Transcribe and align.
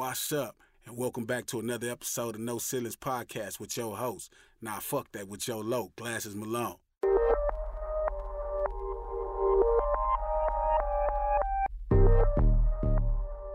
Wash 0.00 0.32
up 0.32 0.56
and 0.86 0.96
welcome 0.96 1.26
back 1.26 1.44
to 1.44 1.60
another 1.60 1.90
episode 1.90 2.36
of 2.36 2.40
No 2.40 2.56
Ceilings 2.56 2.96
Podcast 2.96 3.60
with 3.60 3.76
your 3.76 3.98
host. 3.98 4.32
Nah, 4.62 4.78
fuck 4.78 5.12
that 5.12 5.28
with 5.28 5.46
your 5.46 5.62
low, 5.62 5.92
Glasses 5.94 6.34
Malone. 6.34 6.76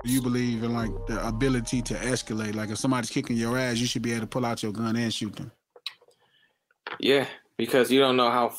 Do 0.04 0.12
you 0.12 0.22
believe 0.22 0.62
in 0.62 0.76
like 0.76 0.92
the 1.08 1.28
ability 1.28 1.82
to 1.82 1.96
escalate? 1.96 2.54
Like 2.54 2.70
if 2.70 2.78
somebody's 2.78 3.09
kicking 3.09 3.38
your 3.38 3.58
ass, 3.58 3.78
you 3.78 3.88
should 3.88 4.04
be 4.04 4.12
able 4.12 4.22
to 4.22 4.28
pull 4.28 4.46
out 4.46 4.62
your 4.62 4.72
gun 4.72 4.96
and 4.96 5.12
shoot 5.12 5.36
them. 5.36 5.52
Yeah, 7.00 7.26
because 7.58 7.90
you 7.90 8.00
don't 8.00 8.18
know 8.18 8.30
how 8.30 8.54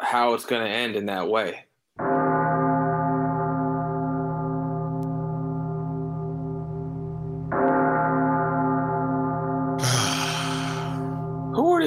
how 0.00 0.32
it's 0.32 0.46
going 0.46 0.64
to 0.64 0.70
end 0.70 0.96
in 0.96 1.04
that 1.04 1.28
way. 1.28 1.66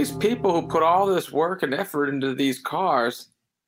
These 0.03 0.11
people 0.17 0.51
who 0.51 0.67
put 0.67 0.83
all 0.83 1.05
this 1.05 1.31
work 1.31 1.63
and 1.63 1.73
effort 1.73 2.09
into 2.09 2.35
these 2.35 2.59
cars 2.59 3.27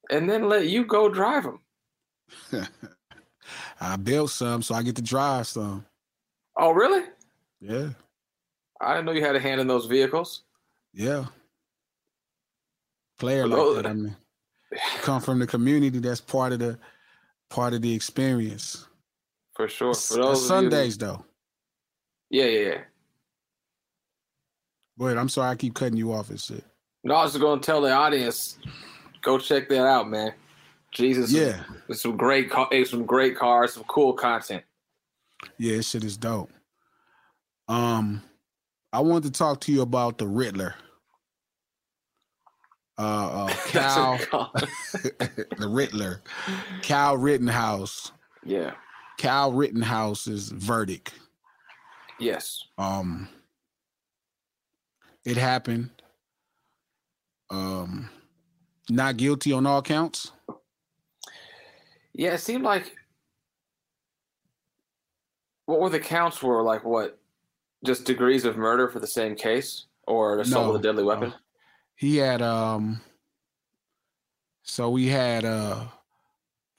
and 0.09 0.29
then 0.29 0.49
let 0.49 0.67
you 0.67 0.83
go 0.83 1.07
drive 1.07 1.43
them? 1.43 1.59
I 3.79 3.95
built 3.95 4.31
some, 4.31 4.61
so 4.61 4.75
I 4.75 4.83
get 4.83 4.97
to 4.97 5.01
drive 5.01 5.47
some. 5.47 5.85
Oh, 6.57 6.71
really? 6.71 7.03
Yeah. 7.61 7.89
I 8.81 8.95
didn't 8.95 9.05
know 9.05 9.13
you 9.13 9.23
had 9.23 9.37
a 9.37 9.39
hand 9.39 9.61
in 9.61 9.67
those 9.67 9.85
vehicles. 9.85 10.41
Yeah. 10.93 11.25
Player 13.17 13.47
like 13.47 13.83
that. 13.83 13.89
I 13.89 13.93
mean, 13.93 14.15
come 15.03 15.21
from 15.21 15.39
the 15.39 15.47
community. 15.47 15.99
That's 15.99 16.19
part 16.19 16.51
of 16.51 16.59
the 16.59 16.77
part 17.49 17.73
of 17.73 17.81
the 17.81 17.93
experience. 17.93 18.85
For 19.53 19.69
sure. 19.69 19.93
For 19.93 20.15
those 20.15 20.45
Sundays, 20.45 20.97
though. 20.97 21.23
Yeah, 22.29 22.45
yeah, 22.45 22.59
yeah. 22.59 22.81
Go 24.97 25.05
ahead. 25.05 25.17
I'm 25.17 25.29
sorry, 25.29 25.51
I 25.51 25.55
keep 25.55 25.73
cutting 25.73 25.97
you 25.97 26.13
off 26.13 26.29
and 26.29 26.39
shit. 26.39 26.63
No, 27.03 27.15
I 27.15 27.23
was 27.23 27.37
going 27.37 27.59
to 27.59 27.65
tell 27.65 27.81
the 27.81 27.91
audience, 27.91 28.57
go 29.21 29.37
check 29.37 29.69
that 29.69 29.85
out, 29.85 30.09
man. 30.09 30.33
Jesus, 30.91 31.31
yeah, 31.31 31.63
some, 31.87 31.95
some 31.95 32.17
great, 32.17 32.49
it's 32.71 32.89
some 32.89 33.05
great 33.05 33.37
cars, 33.37 33.73
some 33.73 33.83
cool 33.83 34.13
content. 34.13 34.63
Yeah, 35.57 35.75
this 35.75 35.89
shit 35.89 36.03
is 36.03 36.15
dope. 36.15 36.49
Um, 37.67 38.23
I 38.93 39.01
wanted 39.01 39.33
to 39.33 39.37
talk 39.37 39.59
to 39.61 39.73
you 39.73 39.81
about 39.81 40.17
the 40.17 40.27
Riddler. 40.27 40.75
Uh, 42.97 43.01
uh 43.01 43.47
Kyle, 43.67 44.17
the 44.53 45.67
Riddler, 45.69 46.21
Kyle 46.81 47.17
Rittenhouse. 47.17 48.13
Yeah, 48.45 48.71
Kyle 49.17 49.51
Rittenhouse's 49.51 50.49
verdict. 50.49 51.13
Yes. 52.19 52.63
Um, 52.77 53.27
it 55.25 55.37
happened. 55.37 55.89
Um, 57.49 58.09
not 58.89 59.17
guilty 59.17 59.51
on 59.51 59.65
all 59.65 59.81
counts. 59.81 60.31
Yeah, 62.13 62.33
it 62.33 62.39
seemed 62.39 62.63
like 62.63 62.95
what 65.65 65.79
were 65.79 65.89
the 65.89 65.99
counts 65.99 66.41
were 66.41 66.61
like 66.63 66.85
what 66.85 67.19
just 67.83 68.05
degrees 68.05 68.45
of 68.45 68.57
murder 68.57 68.87
for 68.87 68.99
the 68.99 69.07
same 69.07 69.35
case 69.35 69.85
or 70.07 70.39
assault 70.39 70.67
no, 70.67 70.71
with 70.71 70.81
a 70.81 70.83
deadly 70.83 71.03
weapon? 71.03 71.31
Uh, 71.31 71.37
he 71.95 72.17
had 72.17 72.41
um 72.41 73.01
so 74.63 74.89
we 74.89 75.07
had 75.07 75.43
uh 75.43 75.85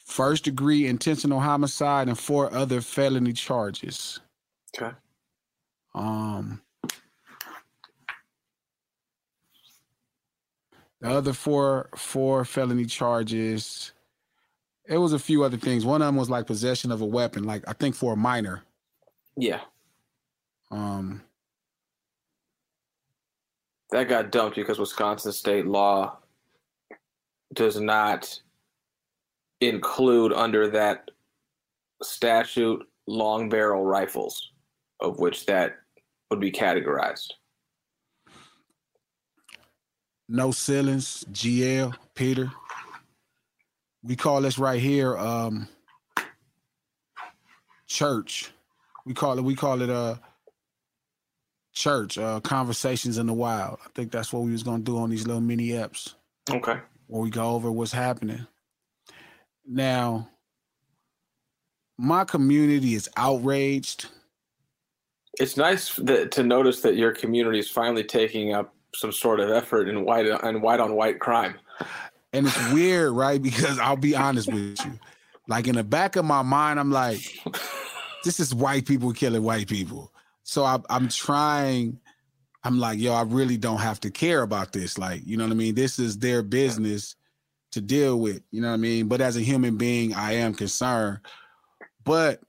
first 0.05 0.45
degree 0.45 0.87
intentional 0.87 1.41
homicide 1.41 2.09
and 2.09 2.19
four 2.19 2.53
other 2.55 2.81
felony 2.81 3.33
charges. 3.33 4.21
Okay. 4.77 4.95
Um 5.95 6.63
The 11.06 11.12
other 11.12 11.33
four 11.33 11.89
four 11.94 12.44
felony 12.44 12.84
charges. 12.84 13.93
It 14.89 14.99
was 14.99 15.12
a 15.12 15.21
few 15.21 15.44
other 15.44 15.56
things. 15.56 15.84
One 15.84 16.03
of 16.03 16.06
them 16.06 16.17
was 16.17 16.28
like 16.28 16.49
possession 16.49 16.91
of 16.91 17.00
a 17.00 17.05
weapon, 17.06 17.44
like 17.44 17.62
I 17.69 17.75
think 17.75 17.94
for 17.94 18.15
a 18.15 18.17
minor. 18.17 18.65
Yeah. 19.37 19.61
Um. 20.72 21.22
That 23.91 24.09
got 24.09 24.33
dumped 24.33 24.56
because 24.56 24.81
Wisconsin 24.81 25.31
state 25.31 25.66
law 25.66 26.16
does 27.55 27.78
not 27.78 28.41
include 29.61 30.33
under 30.33 30.69
that 30.71 31.12
statute 32.03 32.84
long 33.06 33.49
barrel 33.49 33.84
rifles, 33.84 34.50
of 34.99 35.21
which 35.21 35.47
that 35.47 35.77
would 36.31 36.41
be 36.41 36.50
categorized. 36.50 37.31
No 40.28 40.50
ceilings, 40.50 41.25
GL, 41.31 41.94
Peter. 42.14 42.50
We 44.03 44.16
call 44.16 44.41
this 44.41 44.59
right 44.59 44.81
here 44.81 45.16
um 45.16 45.68
church. 47.86 48.51
We 49.04 49.15
call 49.15 49.39
it 49.39 49.42
we 49.42 49.54
call 49.54 49.83
it 49.83 49.91
uh 49.91 50.16
church, 51.72 52.18
uh 52.18 52.41
conversations 52.41 53.18
in 53.18 53.27
the 53.27 53.33
wild. 53.33 53.78
I 53.84 53.89
think 53.95 54.10
that's 54.10 54.33
what 54.33 54.42
we 54.42 54.53
was 54.53 54.62
gonna 54.62 54.83
do 54.83 54.98
on 54.98 55.10
these 55.10 55.27
little 55.27 55.42
mini 55.42 55.68
apps. 55.68 56.15
Okay. 56.51 56.78
Where 57.06 57.22
we 57.22 57.30
go 57.30 57.51
over 57.51 57.71
what's 57.71 57.92
happening. 57.92 58.47
Now, 59.65 60.28
my 61.98 62.24
community 62.24 62.95
is 62.95 63.09
outraged. 63.16 64.06
It's 65.39 65.56
nice 65.56 65.95
that, 65.97 66.30
to 66.33 66.42
notice 66.42 66.80
that 66.83 66.97
your 66.97 67.12
community 67.12 67.59
is 67.59 67.71
finally 67.71 68.04
taking 68.04 68.54
up 68.54 68.76
some 68.97 69.13
sort 69.13 69.41
of 69.41 69.51
effort 69.51 69.89
in 69.89 70.04
white 70.04 70.27
and 70.27 70.63
white 70.63 70.81
on 70.81 70.95
white 70.95 71.21
crime. 71.21 71.57
And 72.33 72.47
it's 72.47 72.72
weird, 72.72 73.13
right? 73.13 73.43
Because 73.43 73.78
I'll 73.78 73.97
be 73.97 74.16
honest 74.16 74.53
with 74.53 74.84
you. 74.84 74.98
Like 75.48 75.69
in 75.69 75.77
the 75.77 75.84
back 75.84 76.16
of 76.16 76.25
my 76.25 76.43
mind, 76.43 76.81
I'm 76.81 76.91
like, 76.91 77.21
this 78.25 78.41
is 78.41 78.54
white 78.54 78.87
people 78.87 79.13
killing 79.13 79.43
white 79.43 79.69
people. 79.69 80.13
So 80.43 80.65
I, 80.65 80.78
I'm 80.91 81.09
trying. 81.09 82.01
I'm 82.65 82.81
like, 82.81 82.98
yo, 82.98 83.13
I 83.13 83.22
really 83.22 83.57
don't 83.57 83.78
have 83.78 84.01
to 84.01 84.10
care 84.10 84.43
about 84.43 84.72
this. 84.72 84.99
Like, 84.99 85.25
you 85.25 85.37
know 85.37 85.45
what 85.45 85.53
I 85.53 85.57
mean? 85.57 85.77
This 85.77 86.01
is 86.01 86.19
their 86.19 86.42
business 86.42 87.15
to 87.72 87.81
deal 87.81 88.19
with. 88.19 88.42
You 88.51 88.60
know 88.60 88.69
what 88.69 88.75
I 88.75 88.78
mean? 88.78 89.07
But 89.07 89.21
as 89.21 89.37
a 89.37 89.41
human 89.41 89.77
being, 89.77 90.15
I 90.15 90.33
am 90.33 90.53
concerned. 90.53 91.21
But 92.04 92.41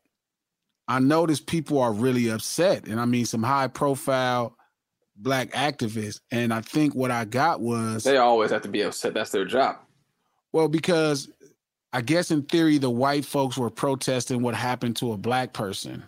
I 0.87 0.99
notice 0.99 1.39
people 1.39 1.79
are 1.79 1.93
really 1.93 2.29
upset, 2.29 2.87
and 2.87 2.99
I 2.99 3.05
mean 3.05 3.25
some 3.25 3.43
high 3.43 3.67
profile 3.67 4.56
black 5.17 5.51
activists. 5.51 6.19
And 6.31 6.53
I 6.53 6.61
think 6.61 6.95
what 6.95 7.11
I 7.11 7.25
got 7.25 7.59
was 7.59 8.03
they 8.03 8.17
always 8.17 8.51
have 8.51 8.61
to 8.63 8.69
be 8.69 8.81
upset. 8.81 9.13
That's 9.13 9.31
their 9.31 9.45
job. 9.45 9.77
Well, 10.51 10.67
because 10.67 11.29
I 11.93 12.01
guess 12.01 12.31
in 12.31 12.43
theory, 12.43 12.77
the 12.77 12.89
white 12.89 13.25
folks 13.25 13.57
were 13.57 13.69
protesting 13.69 14.41
what 14.41 14.55
happened 14.55 14.95
to 14.97 15.13
a 15.13 15.17
black 15.17 15.53
person. 15.53 16.03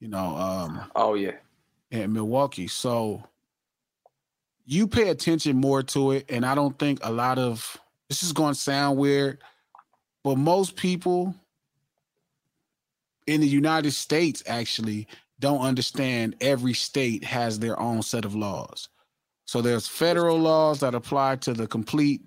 You 0.00 0.08
know. 0.08 0.36
Um, 0.36 0.80
oh 0.96 1.14
yeah. 1.14 1.32
In 1.90 2.12
Milwaukee, 2.12 2.68
so 2.68 3.24
you 4.66 4.86
pay 4.86 5.08
attention 5.08 5.56
more 5.56 5.82
to 5.82 6.12
it, 6.12 6.26
and 6.28 6.44
I 6.44 6.54
don't 6.54 6.78
think 6.78 7.00
a 7.02 7.10
lot 7.10 7.38
of 7.38 7.78
this 8.10 8.22
is 8.22 8.34
going 8.34 8.52
to 8.52 8.60
sound 8.60 8.98
weird, 8.98 9.38
but 10.22 10.36
most 10.36 10.76
people 10.76 11.34
in 13.26 13.40
the 13.40 13.46
United 13.46 13.92
States 13.92 14.42
actually 14.46 15.06
don't 15.40 15.60
understand 15.60 16.36
every 16.40 16.74
state 16.74 17.24
has 17.24 17.58
their 17.58 17.78
own 17.78 18.02
set 18.02 18.24
of 18.24 18.34
laws. 18.34 18.88
So 19.44 19.62
there's 19.62 19.86
federal 19.86 20.38
laws 20.38 20.80
that 20.80 20.94
apply 20.94 21.36
to 21.36 21.54
the 21.54 21.66
complete 21.66 22.22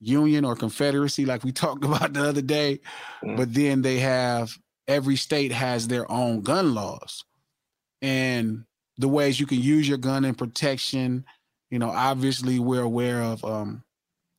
union 0.00 0.44
or 0.44 0.56
confederacy, 0.56 1.24
like 1.24 1.44
we 1.44 1.52
talked 1.52 1.84
about 1.84 2.12
the 2.12 2.28
other 2.28 2.42
day, 2.42 2.80
mm. 3.24 3.36
but 3.36 3.54
then 3.54 3.82
they 3.82 3.98
have 3.98 4.56
every 4.88 5.16
state 5.16 5.52
has 5.52 5.86
their 5.86 6.10
own 6.10 6.42
gun 6.42 6.74
laws 6.74 7.24
and 8.02 8.64
the 8.98 9.08
ways 9.08 9.38
you 9.38 9.46
can 9.46 9.60
use 9.60 9.88
your 9.88 9.98
gun 9.98 10.24
in 10.24 10.34
protection. 10.34 11.24
You 11.70 11.78
know, 11.78 11.90
obviously 11.90 12.58
we're 12.58 12.82
aware 12.82 13.22
of 13.22 13.44
um, 13.44 13.84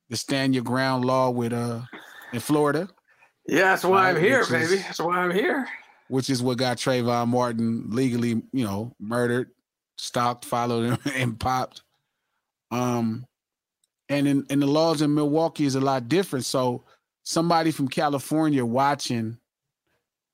the 0.10 0.18
stand 0.18 0.54
your 0.54 0.64
ground 0.64 1.06
law 1.06 1.30
with 1.30 1.54
uh 1.54 1.82
in 2.34 2.40
Florida. 2.40 2.90
Yeah, 3.48 3.62
that's 3.62 3.84
why 3.84 4.10
I'm 4.10 4.20
here, 4.20 4.46
baby. 4.50 4.78
That's 4.78 5.00
why 5.00 5.20
I'm 5.20 5.32
here 5.32 5.68
which 6.08 6.30
is 6.30 6.42
what 6.42 6.58
got 6.58 6.78
Trayvon 6.78 7.28
Martin 7.28 7.90
legally, 7.90 8.44
you 8.52 8.66
know, 8.66 8.96
murdered, 9.00 9.52
stalked, 9.98 10.46
followed, 10.46 11.00
and 11.14 11.40
popped. 11.40 11.82
Um, 12.72 13.26
and 14.10 14.28
in, 14.28 14.46
in 14.50 14.60
the 14.60 14.68
laws 14.68 15.02
in 15.02 15.14
Milwaukee 15.14 15.66
is 15.66 15.76
a 15.76 15.82
lot 15.82 16.10
different. 16.10 16.46
So 16.46 16.84
somebody 17.24 17.72
from 17.72 17.88
California 17.88 18.66
watching, 18.66 19.38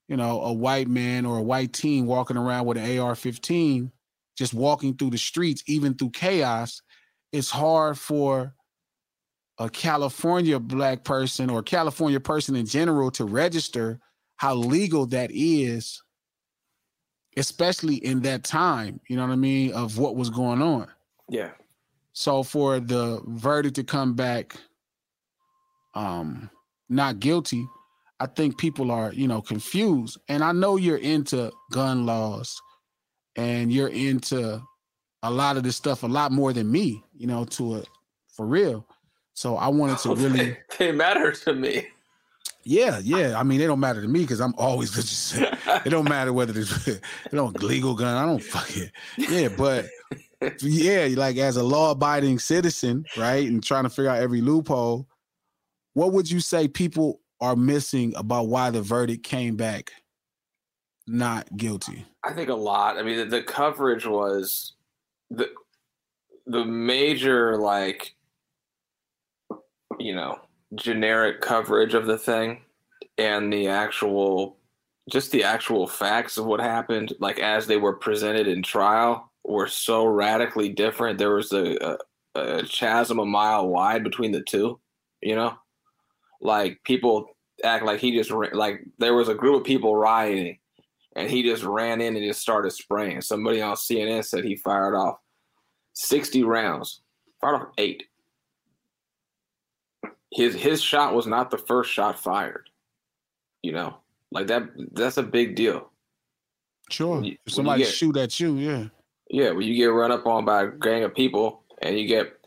you 0.08 0.16
know, 0.16 0.42
a 0.42 0.52
white 0.52 0.88
man 0.88 1.24
or 1.24 1.38
a 1.38 1.42
white 1.42 1.72
teen 1.72 2.06
walking 2.06 2.36
around 2.36 2.66
with 2.66 2.76
an 2.76 2.98
AR-15, 2.98 3.90
just 4.36 4.54
walking 4.54 4.94
through 4.94 5.10
the 5.10 5.18
streets, 5.18 5.62
even 5.66 5.94
through 5.94 6.10
chaos, 6.10 6.82
it's 7.32 7.50
hard 7.50 7.98
for 7.98 8.54
a 9.58 9.68
California 9.68 10.58
black 10.58 11.04
person 11.04 11.50
or 11.50 11.62
California 11.62 12.18
person 12.18 12.56
in 12.56 12.66
general 12.66 13.10
to 13.12 13.24
register 13.24 14.00
how 14.40 14.54
legal 14.54 15.04
that 15.04 15.30
is, 15.34 16.02
especially 17.36 17.96
in 17.96 18.20
that 18.20 18.42
time, 18.42 18.98
you 19.06 19.14
know 19.14 19.26
what 19.26 19.32
I 19.32 19.36
mean, 19.36 19.74
of 19.74 19.98
what 19.98 20.16
was 20.16 20.30
going 20.30 20.62
on. 20.62 20.88
Yeah. 21.28 21.50
So 22.14 22.42
for 22.42 22.80
the 22.80 23.20
verdict 23.26 23.76
to 23.76 23.84
come 23.84 24.14
back 24.14 24.56
um 25.92 26.48
not 26.88 27.20
guilty, 27.20 27.68
I 28.18 28.24
think 28.24 28.56
people 28.56 28.90
are, 28.90 29.12
you 29.12 29.28
know, 29.28 29.42
confused. 29.42 30.16
And 30.28 30.42
I 30.42 30.52
know 30.52 30.78
you're 30.78 30.96
into 30.96 31.52
gun 31.70 32.06
laws 32.06 32.58
and 33.36 33.70
you're 33.70 33.88
into 33.88 34.62
a 35.22 35.30
lot 35.30 35.58
of 35.58 35.64
this 35.64 35.76
stuff 35.76 36.02
a 36.02 36.06
lot 36.06 36.32
more 36.32 36.54
than 36.54 36.72
me, 36.72 37.04
you 37.14 37.26
know, 37.26 37.44
to 37.44 37.76
a 37.76 37.82
for 38.34 38.46
real. 38.46 38.86
So 39.34 39.58
I 39.58 39.68
wanted 39.68 39.98
to 39.98 40.14
really 40.14 40.38
they, 40.38 40.58
they 40.78 40.92
matter 40.92 41.30
to 41.30 41.52
me. 41.52 41.88
Yeah, 42.64 43.00
yeah. 43.02 43.38
I 43.38 43.42
mean, 43.42 43.58
they 43.58 43.66
don't 43.66 43.80
matter 43.80 44.02
to 44.02 44.08
me 44.08 44.20
because 44.20 44.40
I'm 44.40 44.54
always 44.58 44.90
just. 44.90 45.36
it 45.36 45.90
don't 45.90 46.08
matter 46.08 46.32
whether 46.32 46.58
it's 46.58 46.88
it 46.88 47.02
don't 47.32 47.62
legal 47.62 47.94
gun. 47.94 48.16
I 48.16 48.26
don't 48.26 48.42
fuck 48.42 48.76
it. 48.76 48.92
Yeah, 49.16 49.48
but 49.48 49.86
yeah, 50.60 51.08
like 51.16 51.36
as 51.36 51.56
a 51.56 51.62
law-abiding 51.62 52.38
citizen, 52.38 53.04
right, 53.16 53.48
and 53.48 53.62
trying 53.62 53.84
to 53.84 53.90
figure 53.90 54.10
out 54.10 54.20
every 54.20 54.40
loophole. 54.40 55.06
What 55.94 56.12
would 56.12 56.30
you 56.30 56.40
say 56.40 56.68
people 56.68 57.20
are 57.40 57.56
missing 57.56 58.14
about 58.16 58.48
why 58.48 58.70
the 58.70 58.82
verdict 58.82 59.24
came 59.24 59.56
back 59.56 59.90
not 61.06 61.56
guilty? 61.56 62.04
I 62.22 62.32
think 62.32 62.48
a 62.48 62.54
lot. 62.54 62.96
I 62.96 63.02
mean, 63.02 63.16
the, 63.16 63.24
the 63.24 63.42
coverage 63.42 64.06
was 64.06 64.74
the 65.30 65.48
the 66.46 66.64
major 66.64 67.56
like 67.56 68.14
you 69.98 70.14
know 70.14 70.38
generic 70.74 71.40
coverage 71.40 71.94
of 71.94 72.06
the 72.06 72.18
thing 72.18 72.62
and 73.18 73.52
the 73.52 73.68
actual 73.68 74.56
just 75.10 75.32
the 75.32 75.42
actual 75.42 75.86
facts 75.86 76.36
of 76.36 76.46
what 76.46 76.60
happened 76.60 77.12
like 77.18 77.40
as 77.40 77.66
they 77.66 77.76
were 77.76 77.96
presented 77.96 78.46
in 78.46 78.62
trial 78.62 79.30
were 79.44 79.66
so 79.66 80.04
radically 80.04 80.68
different. 80.68 81.18
There 81.18 81.34
was 81.34 81.52
a, 81.52 81.98
a, 82.36 82.40
a 82.40 82.62
chasm 82.64 83.18
a 83.18 83.26
mile 83.26 83.68
wide 83.68 84.04
between 84.04 84.30
the 84.30 84.42
two 84.42 84.78
you 85.20 85.34
know? 85.34 85.56
Like 86.40 86.80
people 86.84 87.26
act 87.62 87.84
like 87.84 88.00
he 88.00 88.16
just 88.16 88.30
like 88.30 88.82
there 88.98 89.14
was 89.14 89.28
a 89.28 89.34
group 89.34 89.60
of 89.60 89.66
people 89.66 89.94
rioting 89.94 90.58
and 91.14 91.28
he 91.28 91.42
just 91.42 91.62
ran 91.62 92.00
in 92.00 92.16
and 92.16 92.24
just 92.24 92.40
started 92.40 92.70
spraying. 92.70 93.20
Somebody 93.20 93.60
on 93.60 93.76
cnn 93.76 94.24
said 94.24 94.44
he 94.44 94.56
fired 94.56 94.94
off 94.94 95.18
60 95.94 96.44
rounds 96.44 97.02
fired 97.40 97.56
off 97.56 97.68
eight 97.78 98.04
his 100.30 100.54
his 100.54 100.82
shot 100.82 101.14
was 101.14 101.26
not 101.26 101.50
the 101.50 101.58
first 101.58 101.90
shot 101.90 102.18
fired. 102.18 102.70
You 103.62 103.72
know, 103.72 103.96
like 104.30 104.46
that. 104.48 104.68
That's 104.92 105.16
a 105.16 105.22
big 105.22 105.54
deal. 105.56 105.90
Sure. 106.90 107.22
You, 107.22 107.36
if 107.46 107.52
somebody 107.52 107.84
get, 107.84 107.92
shoot 107.92 108.16
at 108.16 108.40
you, 108.40 108.56
yeah. 108.56 108.86
Yeah, 109.28 109.50
when 109.50 109.66
you 109.66 109.74
get 109.74 109.86
run 109.86 110.10
up 110.10 110.26
on 110.26 110.44
by 110.44 110.64
a 110.64 110.70
gang 110.70 111.04
of 111.04 111.14
people 111.14 111.62
and 111.82 111.98
you 111.98 112.06
get 112.06 112.40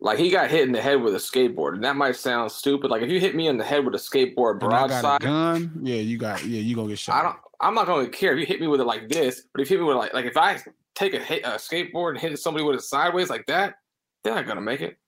like 0.00 0.18
he 0.18 0.30
got 0.30 0.50
hit 0.50 0.62
in 0.62 0.72
the 0.72 0.80
head 0.80 1.00
with 1.00 1.14
a 1.14 1.18
skateboard, 1.18 1.74
and 1.74 1.84
that 1.84 1.96
might 1.96 2.16
sound 2.16 2.52
stupid. 2.52 2.90
Like 2.90 3.02
if 3.02 3.10
you 3.10 3.18
hit 3.18 3.34
me 3.34 3.48
in 3.48 3.58
the 3.58 3.64
head 3.64 3.84
with 3.84 3.94
a 3.94 3.98
skateboard 3.98 4.60
broadside, 4.60 5.22
gun, 5.22 5.72
yeah, 5.82 5.96
you 5.96 6.18
got, 6.18 6.44
yeah, 6.44 6.60
you 6.60 6.76
gonna 6.76 6.88
get 6.88 6.98
shot. 6.98 7.16
I 7.16 7.22
don't. 7.22 7.36
I'm 7.60 7.74
not 7.74 7.86
gonna 7.86 8.08
care 8.08 8.32
if 8.32 8.38
you 8.38 8.46
hit 8.46 8.60
me 8.60 8.68
with 8.68 8.80
it 8.80 8.84
like 8.84 9.08
this, 9.08 9.42
but 9.52 9.62
if 9.62 9.70
you 9.70 9.76
hit 9.76 9.82
me 9.82 9.88
with 9.88 9.96
like, 9.96 10.14
like 10.14 10.26
if 10.26 10.36
I 10.36 10.60
take 10.94 11.14
a 11.14 11.18
hit 11.18 11.44
a 11.44 11.50
skateboard 11.50 12.10
and 12.10 12.18
hit 12.18 12.38
somebody 12.38 12.64
with 12.64 12.76
it 12.76 12.82
sideways 12.82 13.30
like 13.30 13.46
that, 13.46 13.76
they're 14.22 14.34
not 14.34 14.46
gonna 14.46 14.60
make 14.60 14.80
it. 14.80 14.98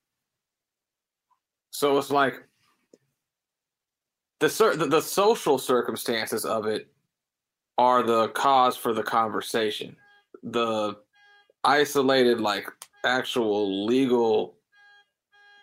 So 1.71 1.97
it's 1.99 2.11
like 2.11 2.43
the, 4.41 4.49
the 4.77 4.87
the 4.87 5.01
social 5.01 5.59
circumstances 5.59 6.45
of 6.45 6.67
it 6.67 6.89
are 7.79 8.03
the 8.03 8.29
cause 8.29 8.77
for 8.77 8.93
the 8.93 9.03
conversation. 9.03 9.97
The 10.43 10.97
isolated, 11.65 12.41
like 12.41 12.67
actual 13.05 13.87
legal, 13.87 14.57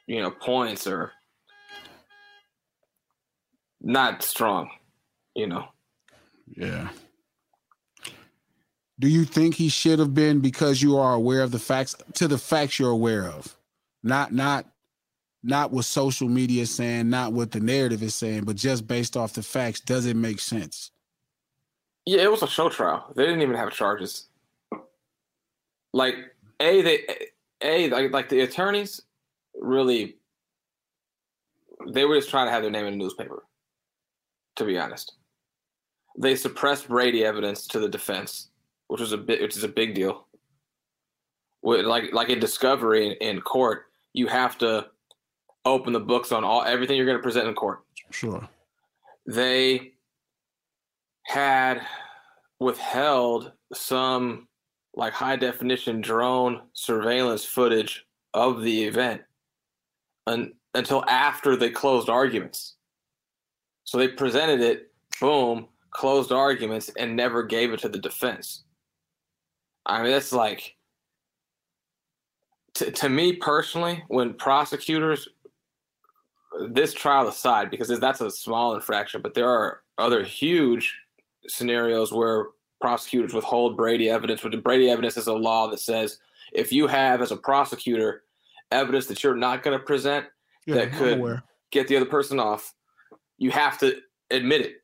you 0.05 0.21
know, 0.21 0.31
points 0.31 0.87
are 0.87 1.11
not 3.81 4.23
strong. 4.23 4.69
You 5.35 5.47
know. 5.47 5.67
Yeah. 6.55 6.89
Do 8.99 9.07
you 9.07 9.25
think 9.25 9.55
he 9.55 9.69
should 9.69 9.99
have 9.99 10.15
been 10.15 10.39
because 10.39 10.81
you 10.81 10.97
are 10.97 11.13
aware 11.13 11.41
of 11.41 11.51
the 11.51 11.59
facts 11.59 11.95
to 12.13 12.27
the 12.27 12.37
facts 12.37 12.79
you're 12.79 12.89
aware 12.89 13.25
of? 13.25 13.55
Not 14.01 14.33
not 14.33 14.65
not 15.47 15.71
what 15.71 15.85
social 15.85 16.27
media 16.27 16.63
is 16.63 16.73
saying, 16.73 17.09
not 17.09 17.33
what 17.33 17.51
the 17.51 17.59
narrative 17.59 18.03
is 18.03 18.13
saying, 18.13 18.43
but 18.43 18.55
just 18.55 18.87
based 18.87 19.15
off 19.15 19.33
the 19.33 19.41
facts, 19.41 19.79
does 19.79 20.05
it 20.05 20.15
make 20.15 20.39
sense? 20.39 20.91
Yeah, 22.05 22.21
it 22.21 22.31
was 22.31 22.43
a 22.43 22.47
show 22.47 22.69
trial. 22.69 23.11
They 23.15 23.25
didn't 23.25 23.41
even 23.41 23.55
have 23.55 23.71
charges. 23.71 24.27
Like 25.93 26.15
a 26.59 26.81
they 26.81 27.05
a 27.61 27.89
like 27.89 28.11
like 28.11 28.29
the 28.29 28.41
attorneys 28.41 29.01
really 29.59 30.15
they 31.91 32.05
were 32.05 32.15
just 32.15 32.29
trying 32.29 32.47
to 32.47 32.51
have 32.51 32.61
their 32.61 32.71
name 32.71 32.85
in 32.85 32.97
the 32.97 33.03
newspaper. 33.03 33.43
To 34.57 34.65
be 34.65 34.77
honest, 34.77 35.13
they 36.17 36.35
suppressed 36.35 36.87
Brady 36.87 37.23
evidence 37.23 37.67
to 37.67 37.79
the 37.79 37.89
defense, 37.89 38.49
which 38.87 39.01
was 39.01 39.11
a 39.11 39.17
bit 39.17 39.41
which 39.41 39.55
is 39.55 39.63
a 39.63 39.69
big 39.69 39.93
deal. 39.95 40.27
With 41.61 41.85
like 41.85 42.13
like 42.13 42.29
in 42.29 42.39
discovery 42.39 43.07
in, 43.07 43.13
in 43.35 43.41
court, 43.41 43.85
you 44.13 44.27
have 44.27 44.57
to 44.59 44.87
open 45.67 45.93
the 45.93 45.99
books 45.99 46.31
on 46.31 46.43
all 46.43 46.63
everything 46.63 46.97
you're 46.97 47.05
going 47.05 47.17
to 47.17 47.23
present 47.23 47.47
in 47.47 47.53
court. 47.53 47.79
Sure. 48.11 48.47
They 49.25 49.93
had 51.25 51.81
withheld 52.59 53.51
some 53.73 54.47
like 54.95 55.13
high 55.13 55.35
definition 55.35 56.01
drone 56.01 56.61
surveillance 56.73 57.45
footage 57.45 58.05
of 58.33 58.61
the 58.61 58.85
event 58.85 59.21
un- 60.25 60.53
until 60.73 61.03
after 61.07 61.55
they 61.55 61.69
closed 61.69 62.09
arguments. 62.09 62.75
So 63.83 63.97
they 63.97 64.07
presented 64.07 64.61
it, 64.61 64.91
boom, 65.19 65.67
closed 65.91 66.31
arguments, 66.31 66.89
and 66.97 67.15
never 67.15 67.43
gave 67.43 67.73
it 67.73 67.79
to 67.81 67.89
the 67.89 67.99
defense. 67.99 68.63
I 69.85 70.01
mean, 70.01 70.11
that's 70.11 70.33
like, 70.33 70.75
to, 72.75 72.91
to 72.91 73.09
me 73.09 73.33
personally, 73.33 74.03
when 74.07 74.33
prosecutors 74.33 75.29
this 76.69 76.93
trial 76.93 77.27
aside, 77.27 77.69
because 77.69 77.87
that's 77.99 78.21
a 78.21 78.31
small 78.31 78.75
infraction, 78.75 79.21
but 79.21 79.33
there 79.33 79.49
are 79.49 79.81
other 79.97 80.23
huge 80.23 80.95
scenarios 81.47 82.11
where 82.11 82.47
prosecutors 82.81 83.33
withhold 83.33 83.77
Brady 83.77 84.09
evidence. 84.09 84.41
But 84.41 84.51
the 84.51 84.57
Brady 84.57 84.89
evidence 84.89 85.17
is 85.17 85.27
a 85.27 85.33
law 85.33 85.69
that 85.69 85.79
says 85.79 86.19
if 86.53 86.71
you 86.71 86.87
have, 86.87 87.21
as 87.21 87.31
a 87.31 87.37
prosecutor, 87.37 88.23
evidence 88.71 89.07
that 89.07 89.23
you're 89.23 89.35
not 89.35 89.63
going 89.63 89.77
to 89.77 89.83
present 89.83 90.25
Yeah, 90.65 90.75
that 90.75 90.93
I'm 90.93 90.97
could 90.97 91.17
aware. 91.19 91.43
get 91.71 91.87
the 91.87 91.95
other 91.97 92.05
person 92.05 92.39
off, 92.39 92.73
you 93.37 93.51
have 93.51 93.77
to 93.79 93.97
admit 94.31 94.61
it. 94.61 94.75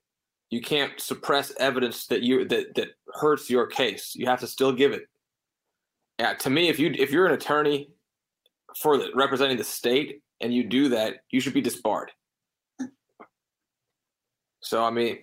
You 0.50 0.62
can't 0.62 1.00
suppress 1.00 1.52
evidence 1.60 2.08
that 2.08 2.22
you 2.22 2.46
that 2.46 2.76
that 2.76 2.90
hurts 3.14 3.50
your 3.50 3.66
case. 3.66 4.14
You 4.16 4.28
have 4.28 4.40
to 4.42 4.48
still 4.48 4.72
give 4.72 4.92
it. 4.92 5.08
Yeah, 6.20 6.34
to 6.34 6.50
me, 6.50 6.70
if 6.70 6.80
you 6.80 6.94
if 6.98 7.12
you're 7.12 7.26
an 7.26 7.34
attorney 7.34 7.90
for 8.80 8.98
the, 8.98 9.10
representing 9.16 9.58
the 9.58 9.64
state 9.64 10.22
and 10.44 10.54
you 10.54 10.64
do 10.64 10.90
that, 10.90 11.24
you 11.32 11.40
should 11.40 11.54
be 11.54 11.62
disbarred. 11.62 12.12
So 14.60 14.84
I 14.84 14.92
mean, 14.92 15.20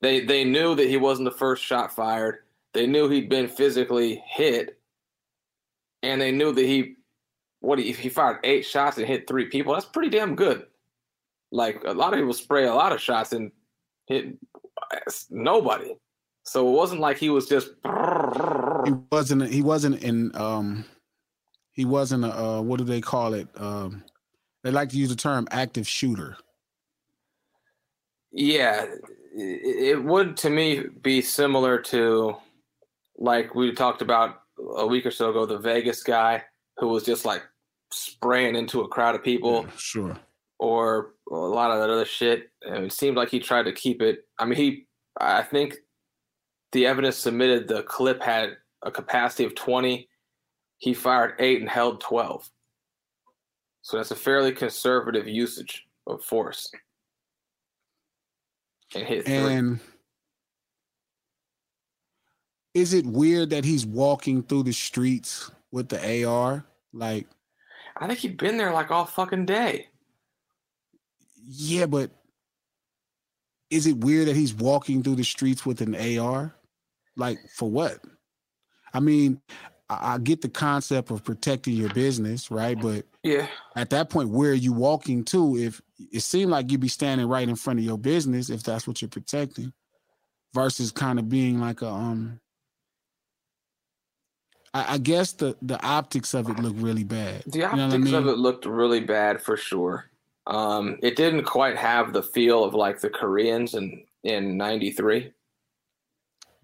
they 0.00 0.24
they 0.24 0.44
knew 0.44 0.74
that 0.74 0.88
he 0.88 0.96
wasn't 0.96 1.30
the 1.30 1.36
first 1.36 1.62
shot 1.62 1.94
fired. 1.94 2.38
They 2.74 2.86
knew 2.86 3.08
he'd 3.08 3.28
been 3.28 3.48
physically 3.48 4.22
hit, 4.26 4.78
and 6.02 6.20
they 6.20 6.32
knew 6.32 6.52
that 6.52 6.64
he 6.64 6.96
what 7.60 7.78
he, 7.78 7.92
he 7.92 8.08
fired 8.08 8.40
eight 8.44 8.66
shots 8.66 8.98
and 8.98 9.06
hit 9.06 9.28
three 9.28 9.46
people. 9.46 9.72
That's 9.72 9.86
pretty 9.86 10.10
damn 10.10 10.34
good. 10.34 10.66
Like 11.52 11.82
a 11.84 11.92
lot 11.92 12.12
of 12.12 12.18
people 12.18 12.32
spray 12.32 12.66
a 12.66 12.74
lot 12.74 12.92
of 12.92 13.00
shots 13.00 13.32
and 13.32 13.52
hit 14.06 14.36
nobody. 15.30 15.94
So 16.44 16.68
it 16.68 16.72
wasn't 16.72 17.00
like 17.00 17.18
he 17.18 17.30
was 17.30 17.46
just. 17.46 17.70
He 18.84 18.92
wasn't. 19.10 19.50
He 19.50 19.62
wasn't 19.62 20.02
in. 20.02 20.34
Um, 20.34 20.84
he 21.72 21.84
wasn't 21.84 22.24
a. 22.24 22.36
Uh, 22.36 22.60
what 22.62 22.78
do 22.78 22.84
they 22.84 23.00
call 23.00 23.34
it? 23.34 23.48
Um, 23.56 24.02
they 24.62 24.70
like 24.70 24.90
to 24.90 24.96
use 24.96 25.08
the 25.08 25.16
term 25.16 25.46
active 25.50 25.86
shooter. 25.88 26.36
Yeah, 28.32 28.86
it, 29.34 30.02
would 30.02 30.36
to 30.38 30.50
me 30.50 30.84
be 31.02 31.20
similar 31.20 31.78
to 31.82 32.36
like 33.18 33.54
we 33.54 33.72
talked 33.72 34.02
about 34.02 34.40
a 34.76 34.86
week 34.86 35.04
or 35.06 35.10
so 35.10 35.30
ago, 35.30 35.44
the 35.46 35.58
Vegas 35.58 36.02
guy 36.02 36.42
who 36.78 36.88
was 36.88 37.04
just 37.04 37.24
like 37.24 37.42
spraying 37.92 38.56
into 38.56 38.80
a 38.80 38.88
crowd 38.88 39.14
of 39.14 39.22
people, 39.22 39.66
Sure. 39.76 40.16
or 40.58 41.14
a 41.30 41.34
lot 41.34 41.70
of 41.70 41.78
that 41.80 41.90
other 41.90 42.04
shit. 42.06 42.50
And 42.62 42.86
it 42.86 42.92
seemed 42.92 43.16
like 43.16 43.28
he 43.28 43.38
tried 43.38 43.64
to 43.64 43.72
keep 43.72 44.00
it. 44.02 44.24
I 44.38 44.44
mean, 44.44 44.56
he. 44.58 44.86
I 45.20 45.42
think 45.42 45.76
the 46.72 46.86
evidence 46.86 47.18
submitted, 47.18 47.68
the 47.68 47.82
clip 47.82 48.22
had 48.22 48.56
a 48.82 48.90
capacity 48.90 49.44
of 49.44 49.54
twenty. 49.54 50.08
He 50.78 50.94
fired 50.94 51.34
eight 51.38 51.60
and 51.60 51.68
held 51.68 52.00
twelve. 52.00 52.48
So 53.82 53.96
that's 53.96 54.12
a 54.12 54.16
fairly 54.16 54.52
conservative 54.52 55.26
usage 55.28 55.84
of 56.06 56.24
force. 56.24 56.70
And 58.94 59.06
hit 59.06 59.26
three. 59.26 59.34
And 59.34 59.80
is 62.74 62.94
it 62.94 63.04
weird 63.06 63.50
that 63.50 63.64
he's 63.64 63.84
walking 63.84 64.42
through 64.42 64.64
the 64.64 64.72
streets 64.72 65.50
with 65.72 65.88
the 65.88 66.24
AR? 66.24 66.64
Like, 66.92 67.26
I 67.96 68.06
think 68.06 68.20
he'd 68.20 68.38
been 68.38 68.56
there 68.56 68.72
like 68.72 68.90
all 68.90 69.04
fucking 69.04 69.46
day. 69.46 69.88
yeah, 71.44 71.86
but 71.86 72.10
is 73.70 73.86
it 73.86 73.96
weird 73.98 74.28
that 74.28 74.36
he's 74.36 74.54
walking 74.54 75.02
through 75.02 75.16
the 75.16 75.24
streets 75.24 75.66
with 75.66 75.80
an 75.80 76.18
AR? 76.18 76.54
Like, 77.16 77.38
for 77.56 77.70
what? 77.70 78.00
I 78.94 79.00
mean, 79.00 79.40
I, 80.00 80.14
I 80.14 80.18
get 80.18 80.42
the 80.42 80.48
concept 80.48 81.10
of 81.10 81.24
protecting 81.24 81.74
your 81.74 81.90
business, 81.90 82.50
right? 82.50 82.80
But 82.80 83.06
Yeah. 83.22 83.48
at 83.76 83.90
that 83.90 84.10
point, 84.10 84.30
where 84.30 84.52
are 84.52 84.54
you 84.54 84.72
walking 84.72 85.24
to? 85.26 85.56
If 85.56 85.82
it 86.12 86.20
seemed 86.20 86.50
like 86.50 86.70
you'd 86.70 86.80
be 86.80 86.88
standing 86.88 87.28
right 87.28 87.48
in 87.48 87.56
front 87.56 87.78
of 87.80 87.84
your 87.84 87.98
business, 87.98 88.50
if 88.50 88.62
that's 88.62 88.86
what 88.88 89.02
you're 89.02 89.08
protecting, 89.08 89.72
versus 90.54 90.92
kind 90.92 91.18
of 91.18 91.28
being 91.28 91.60
like 91.60 91.82
a 91.82 91.88
um. 91.88 92.40
I, 94.74 94.94
I 94.94 94.98
guess 94.98 95.32
the 95.32 95.56
the 95.62 95.82
optics 95.84 96.34
of 96.34 96.48
it 96.50 96.58
look 96.60 96.74
really 96.78 97.04
bad. 97.04 97.44
The 97.46 97.60
You 97.70 97.78
know 97.78 97.86
optics 97.88 98.12
I 98.12 98.18
of 98.18 98.26
it 98.28 98.38
looked 98.38 98.66
really 98.66 99.00
bad 99.00 99.42
for 99.42 99.56
sure. 99.56 100.06
Um, 100.46 100.98
it 101.02 101.16
didn't 101.16 101.44
quite 101.44 101.76
have 101.76 102.12
the 102.12 102.22
feel 102.22 102.64
of 102.64 102.74
like 102.74 103.00
the 103.00 103.10
Koreans 103.10 103.74
in 103.74 104.04
in 104.24 104.56
'93. 104.56 105.32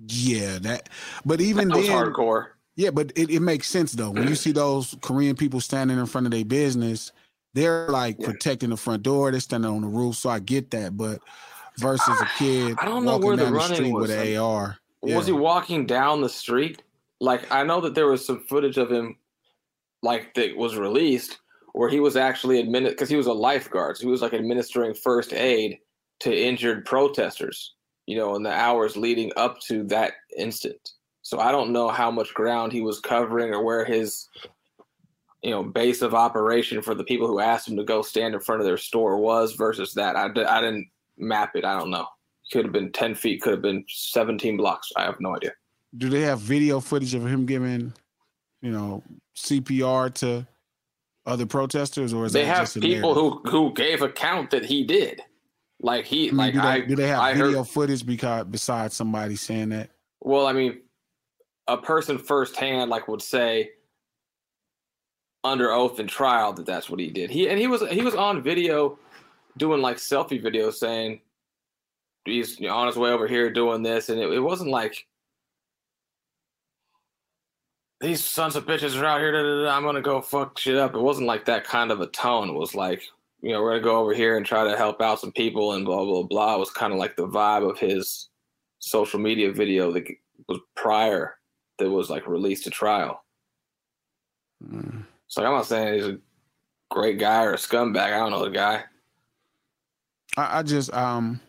Yeah, 0.07 0.59
that. 0.61 0.89
But 1.25 1.41
even 1.41 1.69
That 1.69 1.77
was 1.79 1.89
then, 1.89 1.97
hardcore. 1.97 2.47
Yeah, 2.79 2.91
but 2.91 3.11
it, 3.17 3.29
it 3.29 3.41
makes 3.41 3.67
sense 3.67 3.91
though. 3.93 4.13
When 4.13 4.29
you 4.29 4.35
see 4.37 4.53
those 4.53 4.97
Korean 5.03 5.35
people 5.35 5.61
standing 5.61 5.99
in 5.99 6.07
front 6.07 6.29
of 6.29 6.31
their 6.31 6.45
business, 6.45 7.11
they're 7.53 7.89
like 7.89 8.17
Yeah. 8.21 8.27
protecting 8.27 8.71
the 8.71 8.77
front 8.77 9.03
door, 9.03 9.33
they're 9.33 9.41
standing 9.41 9.69
on 9.69 9.83
the 9.83 9.89
roof. 9.89 10.15
So 10.15 10.31
I 10.31 10.39
get 10.39 10.71
that. 10.71 10.97
But 10.97 11.21
versus 11.77 12.21
a 12.21 12.39
kid 12.39 12.77
I 12.81 12.85
don't 12.85 13.05
know 13.05 13.19
where 13.19 13.37
the 13.37 13.45
down 13.45 13.53
the 13.53 13.59
running 13.59 13.77
street 13.77 13.93
was. 13.93 14.09
with 14.09 14.19
an 14.19 14.37
AR. 14.37 14.79
Was 15.03 15.27
he 15.27 15.33
walking 15.33 15.87
down 15.87 16.21
the 16.21 16.29
street? 16.29 16.83
Like 17.21 17.51
I 17.51 17.65
know 17.65 17.81
that 17.81 17.97
there 17.97 18.07
was 18.07 18.25
some 18.25 18.45
footage 18.45 18.79
of 18.79 18.93
him, 18.93 19.17
like 20.05 20.35
that 20.35 20.57
was 20.57 20.77
released, 20.77 21.39
where 21.73 21.89
he 21.89 21.99
was 21.99 22.17
actually 22.17 22.61
admitted 22.61 22.91
because 22.91 23.09
he 23.09 23.17
was 23.17 23.27
a 23.27 23.33
lifeguard. 23.33 23.97
So 23.97 24.07
he 24.07 24.11
was 24.11 24.23
like 24.23 24.35
administering 24.35 24.95
first 24.95 25.33
aid 25.33 25.81
to 26.21 26.33
injured 26.33 26.85
protesters. 26.85 27.75
You 28.07 28.19
know, 28.19 28.37
in 28.37 28.45
the 28.45 28.53
hours 28.53 28.97
leading 28.97 29.33
up 29.37 29.59
to 29.63 29.83
that 29.89 30.13
instant. 30.37 30.93
So 31.29 31.39
I 31.39 31.53
don't 31.53 31.73
know 31.75 31.91
how 31.91 32.11
much 32.11 32.33
ground 32.33 32.73
he 32.73 32.81
was 32.81 33.01
covering 33.01 33.53
or 33.53 33.63
where 33.63 33.85
his, 33.85 34.31
you 35.43 35.51
know, 35.51 35.63
base 35.63 36.01
of 36.01 36.15
operation 36.15 36.81
for 36.81 36.95
the 36.95 37.05
people 37.05 37.27
who 37.27 37.39
asked 37.39 37.69
him 37.69 37.77
to 37.77 37.85
go 37.85 38.01
stand 38.01 38.33
in 38.33 38.41
front 38.41 38.63
of 38.63 38.67
their 38.67 38.79
store 38.79 39.19
was 39.19 39.53
versus 39.53 39.93
that. 39.93 40.17
I, 40.17 40.25
I 40.25 40.61
didn't 40.63 40.89
map 41.19 41.55
it. 41.55 41.67
I 41.67 41.79
don't 41.79 41.91
know. 41.91 42.07
Could 42.51 42.65
have 42.65 42.73
been 42.73 42.91
10 42.93 43.15
feet, 43.15 43.43
could 43.43 43.53
have 43.53 43.61
been 43.61 43.85
17 43.89 44.57
blocks. 44.57 44.91
I 44.97 45.03
have 45.03 45.21
no 45.21 45.37
idea. 45.37 45.53
Do 45.99 46.09
they 46.09 46.23
have 46.23 46.41
video 46.41 46.81
footage 46.81 47.13
of 47.13 47.27
him 47.27 47.45
giving, 47.45 47.93
you 48.63 48.71
know, 48.71 49.03
CPR 49.37 50.15
to 50.15 50.47
other 51.27 51.45
protesters, 51.45 52.15
or 52.15 52.25
is 52.25 52.33
they 52.33 52.47
have 52.47 52.73
people 52.73 53.15
narrative? 53.15 53.43
who 53.45 53.51
who 53.51 53.75
gave 53.75 54.01
account 54.01 54.49
that 54.53 54.65
he 54.65 54.83
did. 54.83 55.21
Like 55.83 56.07
he 56.07 56.31
I 56.31 56.33
mean, 56.33 56.39
like 56.39 56.55
do, 56.55 56.61
they, 56.61 56.67
I 56.67 56.81
do 56.81 56.97
they 56.97 57.09
have 57.09 57.21
I 57.21 57.35
video 57.35 57.59
heard 57.59 57.69
footage 57.69 58.07
because 58.07 58.47
besides 58.47 58.97
somebody 58.97 59.37
saying 59.37 59.69
that? 59.71 59.91
well, 60.21 60.47
I 60.47 60.53
mean 60.53 60.81
a 61.69 61.77
person 61.77 62.19
firsthand 62.19 62.91
like 62.91 63.07
would 63.09 63.23
say 63.23 63.71
under 65.45 65.71
oath 65.71 66.01
in 66.01 66.07
trial 66.07 66.53
that 66.55 66.67
that's 66.67 66.91
what 66.91 66.99
he 66.99 67.11
did. 67.11 67.31
He 67.31 67.49
and 67.49 67.59
he 67.59 67.67
was 67.67 67.83
he 67.91 68.03
was 68.03 68.15
on 68.15 68.43
video 68.43 68.99
doing 69.57 69.81
like 69.81 69.99
selfie 69.99 70.43
videos 70.43 70.75
saying 70.75 71.21
he's 72.25 72.61
on 72.65 72.87
his 72.87 72.97
way 72.97 73.11
over 73.11 73.29
here 73.29 73.51
doing 73.51 73.83
this 73.83 74.09
and 74.09 74.21
it, 74.21 74.31
it 74.31 74.41
wasn't 74.41 74.71
like 74.71 75.07
these 78.01 78.23
sons 78.23 78.55
of 78.55 78.65
bitches 78.65 79.01
are 79.01 79.07
out 79.07 79.21
here. 79.21 79.33
Da, 79.33 79.43
da, 79.43 79.65
da, 79.65 79.77
I'm 79.77 79.85
gonna 79.85 80.01
go 80.01 80.21
fuck 80.21 80.59
shit 80.59 80.77
up. 80.77 80.95
It 80.95 81.01
wasn't 81.01 81.27
like 81.27 81.45
that 81.47 81.65
kind 81.65 81.91
of 81.91 82.01
a 82.01 82.07
tone. 82.07 82.49
It 82.49 82.55
was 82.55 82.75
like, 82.75 83.03
you 83.43 83.51
know, 83.51 83.61
we're 83.61 83.73
gonna 83.73 83.83
go 83.83 83.99
over 83.99 84.15
here 84.15 84.37
and 84.37 84.47
try 84.47 84.65
to 84.65 84.77
help 84.77 85.03
out 85.03 85.21
some 85.21 85.33
people 85.33 85.73
and 85.73 85.85
blah 85.85 86.05
blah 86.05 86.23
blah. 86.23 86.57
It 86.57 86.61
was 86.61 86.71
kind 86.71 86.93
of 86.93 86.99
like 86.99 87.17
the 87.17 87.27
vibe 87.27 87.69
of 87.69 87.79
his 87.79 88.29
social 88.79 89.19
media 89.19 89.53
video 89.53 89.93
that 89.93 90.09
was 90.49 90.61
prior 90.77 91.38
that 91.79 91.91
was 91.91 92.11
like 92.11 92.27
released 92.27 92.65
to 92.65 92.71
trial. 92.71 93.25
Mm. 94.65 95.05
So 95.29 95.45
I'm 95.45 95.53
not 95.53 95.67
saying 95.67 95.95
he's 95.95 96.07
a 96.07 96.19
great 96.91 97.19
guy 97.19 97.45
or 97.45 97.55
a 97.55 97.57
scumbag. 97.57 98.13
I 98.13 98.19
don't 98.19 98.31
know 98.31 98.45
the 98.45 98.51
guy. 98.51 98.85
I, 100.37 100.59
I 100.59 100.63
just 100.63 100.93
um 100.93 101.41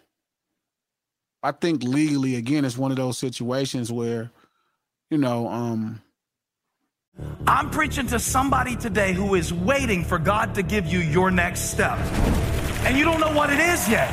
I 1.41 1.51
think 1.51 1.83
legally 1.83 2.35
again 2.35 2.65
it's 2.65 2.77
one 2.77 2.91
of 2.91 2.97
those 2.97 3.17
situations 3.17 3.91
where, 3.91 4.31
you 5.09 5.17
know, 5.17 5.47
um 5.47 6.01
I'm 7.47 7.69
preaching 7.69 8.07
to 8.07 8.19
somebody 8.19 8.75
today 8.75 9.13
who 9.13 9.35
is 9.35 9.53
waiting 9.53 10.03
for 10.05 10.19
God 10.19 10.55
to 10.55 10.63
give 10.63 10.85
you 10.85 10.99
your 10.99 11.31
next 11.31 11.71
step. 11.71 11.97
And 12.85 12.97
you 12.97 13.03
don't 13.03 13.19
know 13.19 13.33
what 13.33 13.49
it 13.49 13.59
is 13.59 13.89
yet. 13.89 14.09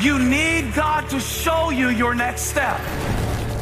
You 0.00 0.18
need 0.18 0.74
God 0.74 1.08
to 1.10 1.20
show 1.20 1.70
you 1.70 1.88
your 1.88 2.14
next 2.14 2.42
step. 2.42 2.78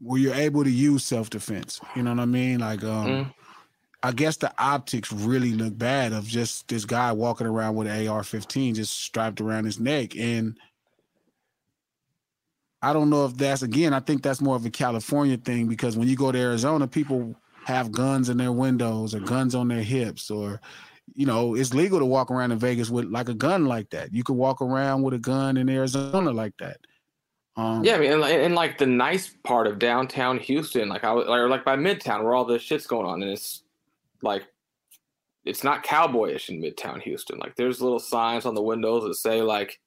Where 0.00 0.20
you're 0.20 0.34
able 0.34 0.64
to 0.64 0.70
use 0.70 1.04
self 1.04 1.30
defense. 1.30 1.80
You 1.94 2.02
know 2.02 2.10
what 2.10 2.20
I 2.20 2.26
mean? 2.26 2.60
Like, 2.60 2.84
um, 2.84 3.06
mm. 3.06 3.34
I 4.02 4.12
guess 4.12 4.36
the 4.36 4.52
optics 4.58 5.10
really 5.12 5.52
look 5.52 5.76
bad 5.76 6.12
of 6.12 6.26
just 6.26 6.68
this 6.68 6.84
guy 6.84 7.12
walking 7.12 7.46
around 7.46 7.74
with 7.74 7.88
an 7.88 8.06
AR-15 8.06 8.74
just 8.74 8.92
strapped 8.92 9.40
around 9.40 9.64
his 9.64 9.80
neck, 9.80 10.16
and 10.16 10.58
I 12.82 12.92
don't 12.92 13.10
know 13.10 13.24
if 13.24 13.36
that's 13.36 13.62
again. 13.62 13.94
I 13.94 14.00
think 14.00 14.22
that's 14.22 14.40
more 14.40 14.56
of 14.56 14.64
a 14.66 14.70
California 14.70 15.36
thing 15.36 15.66
because 15.66 15.96
when 15.96 16.08
you 16.08 16.16
go 16.16 16.30
to 16.30 16.38
Arizona, 16.38 16.86
people 16.86 17.34
have 17.64 17.90
guns 17.90 18.28
in 18.28 18.36
their 18.36 18.52
windows 18.52 19.12
or 19.12 19.18
guns 19.18 19.54
on 19.56 19.66
their 19.66 19.82
hips 19.82 20.30
or 20.30 20.60
you 21.14 21.26
know, 21.26 21.54
it's 21.54 21.74
legal 21.74 21.98
to 21.98 22.04
walk 22.04 22.30
around 22.30 22.52
in 22.52 22.58
Vegas 22.58 22.90
with 22.90 23.06
like 23.06 23.28
a 23.28 23.34
gun 23.34 23.66
like 23.66 23.90
that. 23.90 24.12
You 24.12 24.24
could 24.24 24.34
walk 24.34 24.60
around 24.60 25.02
with 25.02 25.14
a 25.14 25.18
gun 25.18 25.56
in 25.56 25.68
Arizona 25.68 26.30
like 26.30 26.54
that. 26.58 26.78
Um, 27.56 27.82
yeah, 27.82 27.94
I 27.94 27.98
mean, 27.98 28.12
in, 28.12 28.22
in, 28.22 28.54
like 28.54 28.76
the 28.76 28.86
nice 28.86 29.34
part 29.42 29.66
of 29.66 29.78
downtown 29.78 30.38
Houston, 30.38 30.90
like 30.90 31.04
I 31.04 31.12
was, 31.12 31.26
or 31.26 31.48
like 31.48 31.64
by 31.64 31.76
Midtown, 31.76 32.22
where 32.22 32.34
all 32.34 32.44
this 32.44 32.60
shit's 32.60 32.86
going 32.86 33.06
on, 33.06 33.22
and 33.22 33.30
it's 33.30 33.62
like 34.22 34.42
it's 35.46 35.64
not 35.64 35.84
cowboyish 35.84 36.50
in 36.50 36.60
Midtown 36.60 37.00
Houston. 37.02 37.38
Like 37.38 37.56
there's 37.56 37.80
little 37.80 37.98
signs 37.98 38.44
on 38.44 38.54
the 38.54 38.62
windows 38.62 39.04
that 39.04 39.14
say 39.14 39.40
like, 39.40 39.80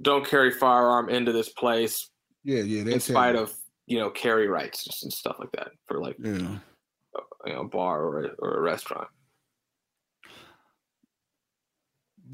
"Don't 0.00 0.26
carry 0.26 0.50
firearm 0.50 1.08
into 1.08 1.30
this 1.30 1.50
place." 1.50 2.10
Yeah, 2.42 2.62
yeah. 2.62 2.92
In 2.92 2.98
spite 2.98 3.36
of 3.36 3.54
you 3.86 4.00
know 4.00 4.10
carry 4.10 4.48
rights 4.48 5.02
and 5.04 5.12
stuff 5.12 5.36
like 5.38 5.52
that 5.52 5.68
for 5.86 6.00
like 6.00 6.16
yeah. 6.18 6.30
a, 6.32 7.48
you 7.48 7.52
know, 7.52 7.60
a 7.60 7.68
bar 7.68 8.02
or 8.02 8.24
a, 8.24 8.28
or 8.40 8.54
a 8.56 8.60
restaurant. 8.60 9.08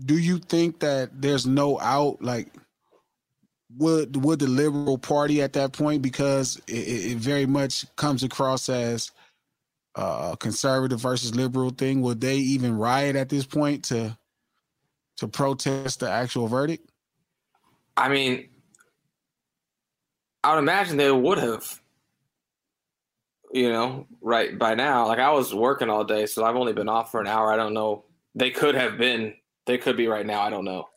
Do 0.07 0.17
you 0.17 0.39
think 0.39 0.79
that 0.81 1.21
there's 1.21 1.47
no 1.47 1.79
out 1.81 2.23
like? 2.23 2.49
Would 3.77 4.17
would 4.25 4.39
the 4.39 4.47
liberal 4.47 4.99
party 4.99 5.43
at 5.43 5.53
that 5.53 5.73
point 5.73 6.03
because 6.03 6.61
it, 6.67 7.13
it 7.13 7.19
very 7.19 7.47
much 7.47 7.85
comes 7.97 8.23
across 8.23 8.69
as 8.69 9.11
uh, 9.95 10.31
a 10.33 10.37
conservative 10.37 11.01
versus 11.01 11.35
liberal 11.35 11.71
thing. 11.71 12.01
Would 12.03 12.21
they 12.21 12.37
even 12.37 12.77
riot 12.77 13.17
at 13.17 13.29
this 13.29 13.45
point 13.45 13.85
to 13.87 14.17
to 15.19 15.29
protest 15.29 16.01
the 16.01 16.11
actual 16.11 16.49
verdict? 16.49 16.91
I 17.97 18.09
mean 18.09 18.49
i 20.45 20.55
would 20.55 20.61
imagine 20.61 20.97
they 20.97 21.11
would 21.11 21.37
have 21.37 21.81
you 23.53 23.69
know 23.69 24.07
right 24.21 24.59
by 24.59 24.75
now. 24.75 25.07
Like 25.07 25.19
i 25.19 25.31
was 25.31 25.55
working 25.55 25.91
all 25.91 26.05
day 26.05 26.27
so 26.27 26.45
i've 26.45 26.57
only 26.57 26.73
been 26.73 26.89
off 26.89 27.11
for 27.11 27.21
an 27.21 27.27
hour. 27.27 27.53
I 27.53 27.57
don't 27.57 27.75
know. 27.75 28.05
They 28.35 28.51
could 28.51 28.77
have 28.77 28.99
been. 28.99 29.35
They 29.67 29.79
could 29.79 29.97
be 29.97 30.07
right 30.07 30.25
now. 30.25 30.41
I 30.41 30.49
don't 30.49 30.65
know. 30.65 30.89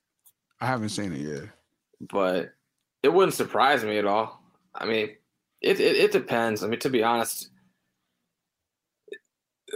I 0.61 0.67
haven't 0.67 0.89
seen 0.89 1.11
it 1.11 1.21
yet. 1.21 1.49
But 1.99 2.53
it 3.03 3.09
wouldn't 3.09 3.33
surprise 3.33 3.83
me 3.83 3.97
at 3.97 4.05
all. 4.05 4.41
I 4.73 4.85
mean, 4.85 5.09
it, 5.61 5.79
it, 5.79 5.95
it 5.95 6.11
depends. 6.11 6.63
I 6.63 6.67
mean, 6.67 6.79
to 6.79 6.89
be 6.89 7.03
honest, 7.03 7.49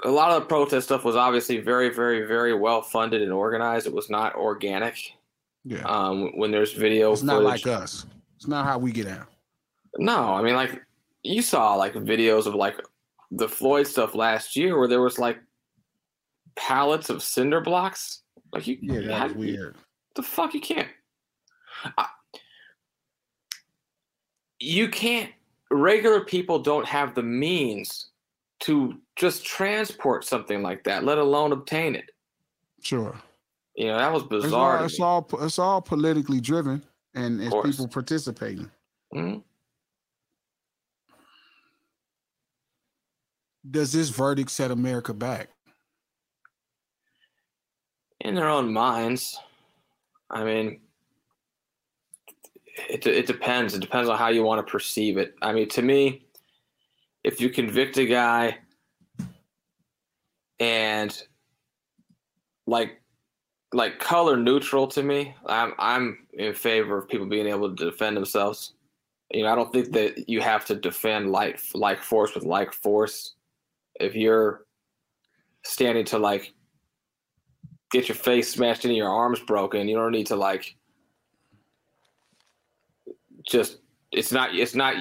a 0.04 0.10
lot 0.10 0.32
of 0.32 0.42
the 0.42 0.48
protest 0.48 0.88
stuff 0.88 1.04
was 1.04 1.16
obviously 1.16 1.58
very, 1.58 1.90
very, 1.90 2.26
very 2.26 2.54
well 2.54 2.82
funded 2.82 3.22
and 3.22 3.32
organized. 3.32 3.88
It 3.88 3.94
was 3.94 4.10
not 4.10 4.36
organic. 4.36 4.98
Yeah. 5.64 5.84
Um, 5.84 6.38
when 6.38 6.52
there's 6.52 6.74
video, 6.74 7.12
it's 7.12 7.24
not 7.24 7.44
like 7.44 7.66
us. 7.66 8.06
It's 8.36 8.48
not 8.48 8.66
how 8.66 8.78
we 8.78 8.92
get 8.92 9.08
out. 9.08 9.28
No, 9.98 10.34
I 10.34 10.42
mean, 10.42 10.56
like 10.56 10.82
you 11.24 11.42
saw 11.42 11.76
like 11.76 11.94
videos 11.94 12.46
of 12.46 12.54
like 12.54 12.80
the 13.32 13.50
Floyd 13.50 13.88
stuff 13.88 14.14
last 14.14 14.56
year, 14.56 14.78
where 14.78 14.88
there 14.88 15.02
was 15.02 15.18
like 15.18 15.40
pallets 16.56 17.10
of 17.10 17.24
cinder 17.24 17.62
blocks. 17.62 18.22
Like 18.54 18.68
you, 18.68 18.78
yeah, 18.82 19.02
that's 19.08 19.34
weird. 19.34 19.76
The 20.16 20.24
fuck 20.24 20.54
you 20.54 20.62
can't. 20.62 20.88
I, 21.98 22.08
you 24.60 24.88
can't 24.88 25.32
regular 25.72 26.22
people 26.22 26.60
don't 26.60 26.86
have 26.86 27.16
the 27.16 27.24
means 27.24 28.08
to 28.62 28.96
just 29.16 29.46
transport 29.46 30.24
something 30.24 30.62
like 30.62 30.84
that, 30.84 31.04
let 31.04 31.18
alone 31.18 31.52
obtain 31.52 31.96
it. 31.96 32.12
Sure. 32.82 33.20
You 33.76 33.88
know, 33.88 33.98
that 33.98 34.12
was 34.12 34.24
bizarre. 34.24 34.86
It's 34.86 35.00
all 35.00 35.20
it's 35.20 35.34
all, 35.34 35.46
it's 35.46 35.60
all 35.60 35.82
politically 35.82 36.40
driven 36.40 36.84
and 37.14 37.42
it's 37.42 37.56
people 37.64 37.88
participating. 37.88 38.70
Mm-hmm. 39.14 39.40
Does 43.70 43.92
this 43.92 44.10
verdict 44.10 44.52
set 44.52 44.72
America 44.72 45.14
back? 45.14 45.50
In 48.22 48.36
their 48.36 48.48
own 48.48 48.72
minds. 48.72 49.40
I 50.30 50.44
mean, 50.44 50.80
it, 52.90 53.06
it 53.06 53.28
depends. 53.28 53.74
It 53.74 53.82
depends 53.82 54.10
on 54.10 54.18
how 54.18 54.30
you 54.30 54.44
want 54.44 54.66
to 54.66 54.72
perceive 54.72 55.18
it. 55.18 55.36
I 55.42 55.54
mean, 55.54 55.70
to 55.70 55.82
me, 55.82 56.26
if 57.24 57.42
you 57.42 57.50
convict 57.50 57.98
a 57.98 58.06
guy 58.06 58.58
and 60.60 61.22
like 62.68 63.02
like 63.74 64.00
color 64.00 64.38
neutral 64.38 64.88
to 64.88 65.04
me. 65.04 65.36
I'm 65.46 65.74
I'm 65.78 66.28
in 66.34 66.54
favor 66.54 66.98
of 66.98 67.10
people 67.10 67.28
being 67.28 67.48
able 67.48 67.76
to 67.76 67.86
defend 67.86 68.16
themselves. 68.16 68.74
You 69.32 69.44
know, 69.44 69.52
I 69.52 69.56
don't 69.56 69.72
think 69.72 69.92
that 69.92 70.30
you 70.30 70.40
have 70.42 70.66
to 70.66 70.76
defend 70.76 71.32
like 71.32 71.60
like 71.74 72.02
force 72.02 72.34
with 72.36 72.46
like 72.46 72.74
force. 72.74 73.36
If 74.00 74.16
you're 74.16 74.66
standing 75.64 76.06
to 76.06 76.20
like 76.20 76.54
get 77.92 78.08
your 78.08 78.16
face 78.16 78.54
smashed 78.54 78.86
in 78.86 78.92
your 78.92 79.10
arms 79.10 79.40
broken, 79.42 79.88
you 79.88 79.96
don't 79.96 80.12
need 80.12 80.28
to 80.28 80.36
like 80.36 80.76
just 83.48 83.80
it's 84.12 84.32
not 84.32 84.56
it's 84.56 84.76
not 84.76 84.96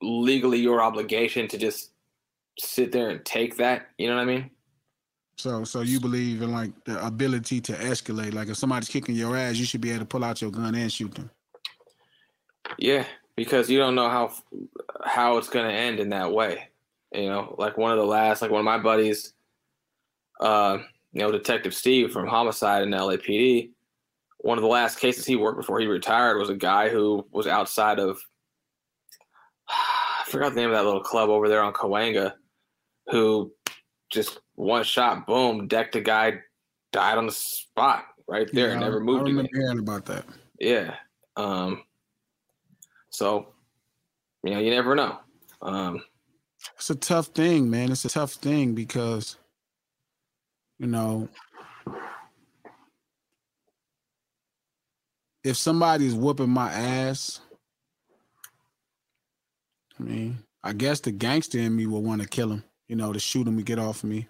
legally 0.00 0.58
your 0.58 0.80
obligation 0.80 1.48
to 1.48 1.58
just 1.58 1.90
sit 2.58 2.92
there 2.92 3.10
and 3.10 3.24
take 3.24 3.56
that. 3.56 3.88
You 3.98 4.08
know 4.08 4.16
what 4.16 4.22
I 4.22 4.26
mean? 4.26 4.50
So, 5.36 5.62
so 5.62 5.82
you 5.82 6.00
believe 6.00 6.42
in 6.42 6.50
like 6.50 6.72
the 6.84 7.04
ability 7.04 7.60
to 7.62 7.72
escalate? 7.74 8.34
Like 8.34 8.48
if 8.48 8.56
somebody's 8.56 8.88
kicking 8.88 9.14
your 9.14 9.36
ass, 9.36 9.56
you 9.56 9.64
should 9.64 9.80
be 9.80 9.90
able 9.90 10.00
to 10.00 10.06
pull 10.06 10.24
out 10.24 10.42
your 10.42 10.50
gun 10.50 10.74
and 10.74 10.92
shoot 10.92 11.14
them. 11.14 11.30
Yeah, 12.76 13.04
because 13.36 13.70
you 13.70 13.78
don't 13.78 13.94
know 13.94 14.08
how 14.08 14.32
how 15.04 15.36
it's 15.36 15.48
gonna 15.48 15.72
end 15.72 16.00
in 16.00 16.08
that 16.10 16.32
way. 16.32 16.68
You 17.12 17.28
know, 17.28 17.54
like 17.56 17.78
one 17.78 17.92
of 17.92 17.98
the 17.98 18.04
last, 18.04 18.42
like 18.42 18.50
one 18.50 18.60
of 18.60 18.64
my 18.64 18.78
buddies, 18.78 19.32
uh, 20.40 20.78
you 21.12 21.20
know, 21.20 21.30
Detective 21.30 21.72
Steve 21.72 22.12
from 22.12 22.26
Homicide 22.26 22.82
in 22.82 22.90
LAPD. 22.90 23.70
One 24.38 24.58
of 24.58 24.62
the 24.62 24.68
last 24.68 25.00
cases 25.00 25.26
he 25.26 25.36
worked 25.36 25.58
before 25.58 25.80
he 25.80 25.86
retired 25.86 26.38
was 26.38 26.50
a 26.50 26.54
guy 26.54 26.88
who 26.88 27.26
was 27.32 27.46
outside 27.46 27.98
of 27.98 28.18
I 29.68 30.30
forgot 30.30 30.54
the 30.54 30.60
name 30.60 30.70
of 30.70 30.76
that 30.76 30.84
little 30.84 31.02
club 31.02 31.30
over 31.30 31.48
there 31.48 31.62
on 31.62 31.72
Cahuenga, 31.72 32.34
who 33.08 33.52
just 34.10 34.40
one 34.54 34.84
shot, 34.84 35.26
boom, 35.26 35.68
decked 35.68 35.96
a 35.96 36.00
guy, 36.00 36.40
died 36.92 37.18
on 37.18 37.26
the 37.26 37.32
spot 37.32 38.04
right 38.26 38.48
there, 38.52 38.70
yeah, 38.70 38.78
never 38.78 39.00
moved. 39.00 39.20
I 39.20 39.24
remember 39.24 39.48
again. 39.48 39.60
hearing 39.60 39.78
about 39.78 40.04
that. 40.06 40.24
Yeah. 40.58 40.94
Um, 41.36 41.82
so, 43.10 43.48
you 44.44 44.50
know, 44.50 44.60
you 44.60 44.70
never 44.70 44.94
know. 44.94 45.18
Um, 45.62 46.02
it's 46.76 46.90
a 46.90 46.94
tough 46.94 47.28
thing, 47.28 47.70
man. 47.70 47.90
It's 47.90 48.04
a 48.04 48.08
tough 48.08 48.32
thing 48.32 48.74
because, 48.74 49.36
you 50.78 50.86
know, 50.86 51.28
if 55.48 55.56
somebody's 55.56 56.14
whooping 56.14 56.50
my 56.50 56.70
ass, 56.70 57.40
I 59.98 60.02
mean, 60.02 60.38
I 60.62 60.74
guess 60.74 61.00
the 61.00 61.10
gangster 61.10 61.58
in 61.58 61.74
me 61.74 61.86
will 61.86 62.02
want 62.02 62.20
to 62.20 62.28
kill 62.28 62.52
him, 62.52 62.64
you 62.86 62.96
know, 62.96 63.14
to 63.14 63.18
shoot 63.18 63.48
him 63.48 63.56
and 63.56 63.64
get 63.64 63.78
off 63.78 64.04
of 64.04 64.10
me. 64.10 64.28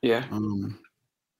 Yeah. 0.00 0.24
Um, 0.30 0.78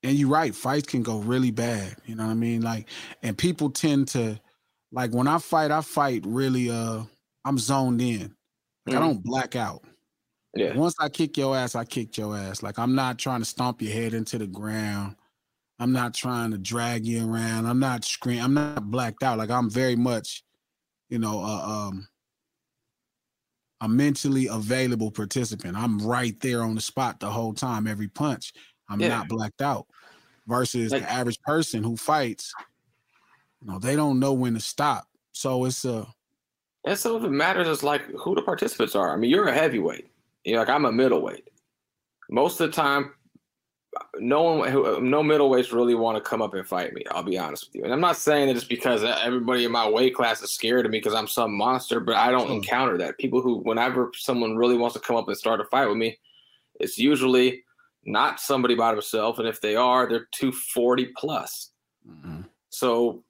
and 0.02 0.18
you're 0.18 0.28
right, 0.28 0.54
fights 0.54 0.88
can 0.88 1.02
go 1.02 1.20
really 1.20 1.50
bad. 1.50 1.96
You 2.04 2.16
know 2.16 2.26
what 2.26 2.32
I 2.32 2.34
mean? 2.34 2.60
Like, 2.60 2.90
and 3.22 3.36
people 3.36 3.70
tend 3.70 4.08
to, 4.08 4.38
like, 4.92 5.12
when 5.12 5.26
I 5.26 5.38
fight, 5.38 5.70
I 5.70 5.80
fight 5.80 6.22
really. 6.26 6.68
Uh, 6.68 7.04
I'm 7.46 7.58
zoned 7.58 8.02
in. 8.02 8.34
Like, 8.84 8.94
mm. 8.94 8.98
I 8.98 9.00
don't 9.00 9.22
black 9.24 9.56
out. 9.56 9.84
Yeah. 10.54 10.74
Once 10.74 10.96
I 11.00 11.08
kick 11.08 11.38
your 11.38 11.56
ass, 11.56 11.74
I 11.74 11.86
kick 11.86 12.18
your 12.18 12.36
ass. 12.36 12.62
Like, 12.62 12.78
I'm 12.78 12.94
not 12.94 13.18
trying 13.18 13.40
to 13.40 13.46
stomp 13.46 13.80
your 13.80 13.92
head 13.92 14.12
into 14.12 14.36
the 14.36 14.46
ground. 14.46 15.16
I'm 15.84 15.92
not 15.92 16.14
trying 16.14 16.50
to 16.52 16.56
drag 16.56 17.04
you 17.04 17.30
around. 17.30 17.66
I'm 17.66 17.78
not 17.78 18.06
scream. 18.06 18.42
I'm 18.42 18.54
not 18.54 18.90
blacked 18.90 19.22
out. 19.22 19.36
Like, 19.36 19.50
I'm 19.50 19.68
very 19.68 19.96
much, 19.96 20.42
you 21.10 21.18
know, 21.18 21.40
uh, 21.44 21.88
um, 21.90 22.08
a 23.82 23.86
mentally 23.86 24.46
available 24.46 25.10
participant. 25.10 25.76
I'm 25.76 25.98
right 25.98 26.40
there 26.40 26.62
on 26.62 26.74
the 26.74 26.80
spot 26.80 27.20
the 27.20 27.26
whole 27.26 27.52
time, 27.52 27.86
every 27.86 28.08
punch. 28.08 28.54
I'm 28.88 28.98
yeah. 28.98 29.08
not 29.08 29.28
blacked 29.28 29.60
out. 29.60 29.84
Versus 30.46 30.90
like, 30.90 31.02
the 31.02 31.12
average 31.12 31.42
person 31.42 31.82
who 31.82 31.98
fights, 31.98 32.50
you 33.60 33.70
know, 33.70 33.78
they 33.78 33.94
don't 33.94 34.18
know 34.18 34.32
when 34.32 34.54
to 34.54 34.60
stop. 34.60 35.04
So 35.32 35.66
it's 35.66 35.84
a. 35.84 36.06
And 36.86 36.98
some 36.98 37.14
of 37.14 37.24
it 37.24 37.30
matters 37.30 37.68
is 37.68 37.82
like 37.82 38.06
who 38.20 38.34
the 38.34 38.40
participants 38.40 38.94
are. 38.94 39.12
I 39.12 39.16
mean, 39.16 39.30
you're 39.30 39.48
a 39.48 39.52
heavyweight. 39.52 40.08
You 40.44 40.54
know, 40.54 40.60
like 40.60 40.70
I'm 40.70 40.86
a 40.86 40.92
middleweight. 40.92 41.50
Most 42.30 42.58
of 42.62 42.70
the 42.70 42.74
time, 42.74 43.12
no 44.18 44.42
one, 44.42 45.10
no 45.10 45.22
middleweights 45.22 45.72
really 45.72 45.94
want 45.94 46.16
to 46.16 46.28
come 46.28 46.42
up 46.42 46.54
and 46.54 46.66
fight 46.66 46.92
me. 46.94 47.02
I'll 47.10 47.22
be 47.22 47.38
honest 47.38 47.66
with 47.66 47.76
you. 47.76 47.84
And 47.84 47.92
I'm 47.92 48.00
not 48.00 48.16
saying 48.16 48.48
that 48.48 48.56
it's 48.56 48.64
because 48.64 49.04
everybody 49.04 49.64
in 49.64 49.72
my 49.72 49.88
weight 49.88 50.14
class 50.14 50.42
is 50.42 50.52
scared 50.52 50.86
of 50.86 50.92
me 50.92 50.98
because 50.98 51.14
I'm 51.14 51.26
some 51.26 51.52
monster, 51.54 52.00
but 52.00 52.16
I 52.16 52.30
don't 52.30 52.50
encounter 52.50 52.98
that. 52.98 53.18
People 53.18 53.40
who, 53.40 53.58
whenever 53.58 54.10
someone 54.14 54.56
really 54.56 54.76
wants 54.76 54.94
to 54.94 55.00
come 55.00 55.16
up 55.16 55.28
and 55.28 55.36
start 55.36 55.60
a 55.60 55.64
fight 55.64 55.86
with 55.86 55.96
me, 55.96 56.18
it's 56.80 56.98
usually 56.98 57.64
not 58.04 58.40
somebody 58.40 58.74
by 58.74 58.92
themselves. 58.92 59.38
And 59.38 59.48
if 59.48 59.60
they 59.60 59.76
are, 59.76 60.08
they're 60.08 60.28
240 60.32 61.12
plus. 61.16 61.70
Mm-hmm. 62.08 62.42
So 62.70 63.22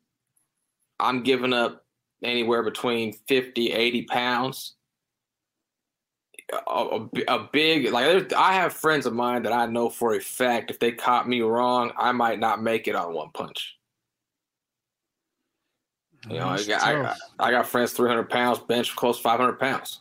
I'm 1.00 1.22
giving 1.22 1.52
up 1.52 1.84
anywhere 2.22 2.62
between 2.62 3.12
50, 3.28 3.72
80 3.72 4.02
pounds 4.04 4.74
a, 6.52 7.06
a, 7.28 7.48
big 7.52 7.90
like 7.90 8.32
I 8.34 8.54
have 8.54 8.72
friends 8.72 9.06
of 9.06 9.14
mine 9.14 9.42
that 9.44 9.52
I 9.52 9.66
know 9.66 9.88
for 9.88 10.14
a 10.14 10.20
fact 10.20 10.70
if 10.70 10.78
they 10.78 10.92
caught 10.92 11.28
me 11.28 11.40
wrong, 11.40 11.92
I 11.96 12.12
might 12.12 12.38
not 12.38 12.62
make 12.62 12.86
it 12.86 12.94
on 12.94 13.14
one 13.14 13.30
punch. 13.32 13.76
You 16.28 16.38
know, 16.38 16.48
I 16.48 16.64
got, 16.64 16.82
I, 16.82 17.14
I 17.38 17.50
got 17.50 17.66
friends 17.66 17.92
300 17.92 18.30
pounds, 18.30 18.58
bench 18.58 18.94
close 18.96 19.18
500 19.18 19.58
pounds. 19.58 20.00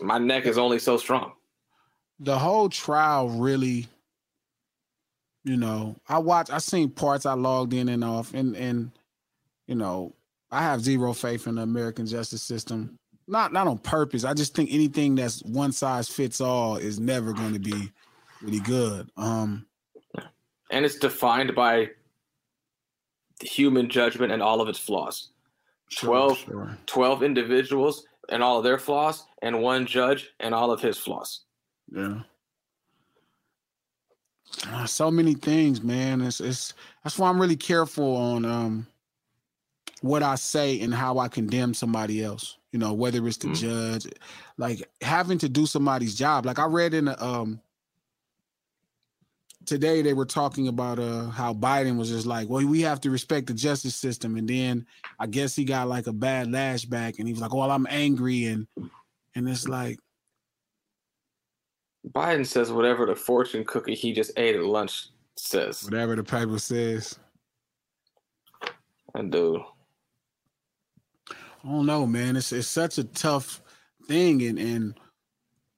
My 0.00 0.18
neck 0.18 0.46
is 0.46 0.58
only 0.58 0.78
so 0.78 0.96
strong. 0.96 1.32
The 2.20 2.38
whole 2.38 2.68
trial 2.70 3.28
really, 3.28 3.86
you 5.44 5.56
know, 5.56 5.96
I 6.08 6.18
watched, 6.18 6.50
I 6.50 6.58
seen 6.58 6.90
parts 6.90 7.26
I 7.26 7.34
logged 7.34 7.74
in 7.74 7.90
and 7.90 8.02
off, 8.02 8.32
and, 8.32 8.56
and, 8.56 8.92
you 9.66 9.74
know, 9.74 10.14
I 10.50 10.62
have 10.62 10.80
zero 10.80 11.12
faith 11.12 11.46
in 11.46 11.56
the 11.56 11.62
American 11.62 12.06
justice 12.06 12.42
system 12.42 12.98
not 13.28 13.52
not 13.52 13.66
on 13.66 13.78
purpose. 13.78 14.24
I 14.24 14.34
just 14.34 14.54
think 14.54 14.70
anything 14.72 15.14
that's 15.14 15.42
one 15.42 15.72
size 15.72 16.08
fits 16.08 16.40
all 16.40 16.76
is 16.76 17.00
never 17.00 17.32
going 17.32 17.52
to 17.52 17.58
be 17.58 17.90
really 18.42 18.60
good. 18.60 19.10
Um, 19.16 19.66
and 20.70 20.84
it's 20.84 20.96
defined 20.96 21.54
by 21.54 21.90
human 23.40 23.88
judgment 23.88 24.32
and 24.32 24.42
all 24.42 24.60
of 24.60 24.68
its 24.68 24.78
flaws. 24.78 25.30
Sure, 25.88 26.08
12, 26.08 26.38
sure. 26.38 26.78
12 26.86 27.22
individuals 27.22 28.06
and 28.28 28.42
all 28.42 28.58
of 28.58 28.64
their 28.64 28.78
flaws, 28.78 29.24
and 29.42 29.62
one 29.62 29.86
judge 29.86 30.30
and 30.40 30.52
all 30.52 30.72
of 30.72 30.80
his 30.80 30.98
flaws. 30.98 31.42
Yeah. 31.94 32.22
Uh, 34.68 34.86
so 34.86 35.10
many 35.10 35.34
things, 35.34 35.82
man. 35.82 36.20
It's 36.20 36.40
it's 36.40 36.74
that's 37.04 37.18
why 37.18 37.28
I'm 37.28 37.40
really 37.40 37.56
careful 37.56 38.16
on 38.16 38.44
um 38.44 38.86
what 40.02 40.22
I 40.22 40.34
say 40.34 40.80
and 40.80 40.94
how 40.94 41.18
I 41.18 41.28
condemn 41.28 41.74
somebody 41.74 42.22
else 42.22 42.58
you 42.76 42.80
know, 42.80 42.92
whether 42.92 43.26
it's 43.26 43.38
the 43.38 43.48
mm-hmm. 43.48 43.54
judge, 43.54 44.06
like 44.58 44.86
having 45.00 45.38
to 45.38 45.48
do 45.48 45.64
somebody's 45.64 46.14
job. 46.14 46.44
Like 46.44 46.58
I 46.58 46.66
read 46.66 46.92
in 46.92 47.08
a, 47.08 47.16
um 47.18 47.58
today 49.64 50.02
they 50.02 50.12
were 50.12 50.26
talking 50.26 50.68
about 50.68 50.98
uh 50.98 51.30
how 51.30 51.54
Biden 51.54 51.96
was 51.96 52.10
just 52.10 52.26
like, 52.26 52.50
well, 52.50 52.66
we 52.66 52.82
have 52.82 53.00
to 53.00 53.10
respect 53.10 53.46
the 53.46 53.54
justice 53.54 53.96
system, 53.96 54.36
and 54.36 54.46
then 54.46 54.86
I 55.18 55.26
guess 55.26 55.56
he 55.56 55.64
got 55.64 55.88
like 55.88 56.06
a 56.06 56.12
bad 56.12 56.48
lashback, 56.48 57.18
and 57.18 57.26
he 57.26 57.32
was 57.32 57.40
like, 57.40 57.54
well, 57.54 57.70
I'm 57.70 57.86
angry, 57.88 58.44
and 58.44 58.66
and 59.34 59.48
it's 59.48 59.66
like 59.66 59.98
Biden 62.06 62.44
says 62.44 62.70
whatever 62.70 63.06
the 63.06 63.16
fortune 63.16 63.64
cookie 63.64 63.94
he 63.94 64.12
just 64.12 64.32
ate 64.36 64.54
at 64.54 64.64
lunch 64.64 65.08
says. 65.36 65.82
Whatever 65.84 66.14
the 66.14 66.24
paper 66.24 66.58
says. 66.58 67.18
And 69.14 69.32
dude. 69.32 69.62
I 71.66 71.72
don't 71.72 71.86
know, 71.86 72.06
man. 72.06 72.36
It's 72.36 72.52
it's 72.52 72.68
such 72.68 72.98
a 72.98 73.04
tough 73.04 73.60
thing, 74.06 74.42
and 74.42 74.58
and 74.58 74.94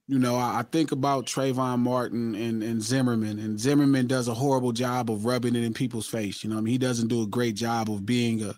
you 0.07 0.19
know, 0.19 0.35
I, 0.35 0.59
I, 0.59 0.63
think 0.63 0.91
about 0.91 1.25
Trayvon 1.25 1.79
Martin 1.79 2.35
and 2.35 2.61
and 2.61 2.81
Zimmerman, 2.81 3.39
and 3.39 3.59
Zimmerman 3.59 4.05
does 4.05 4.27
a 4.27 4.33
horrible 4.33 4.71
job 4.71 5.09
of 5.09 5.25
rubbing 5.25 5.55
it 5.55 5.63
in 5.63 5.73
people's 5.73 6.07
face. 6.07 6.43
You 6.43 6.51
know, 6.51 6.57
I 6.57 6.61
mean, 6.61 6.71
he 6.71 6.77
doesn't 6.77 7.07
do 7.07 7.23
a 7.23 7.27
great 7.27 7.55
job 7.55 7.89
of 7.89 8.05
being 8.05 8.43
a. 8.43 8.53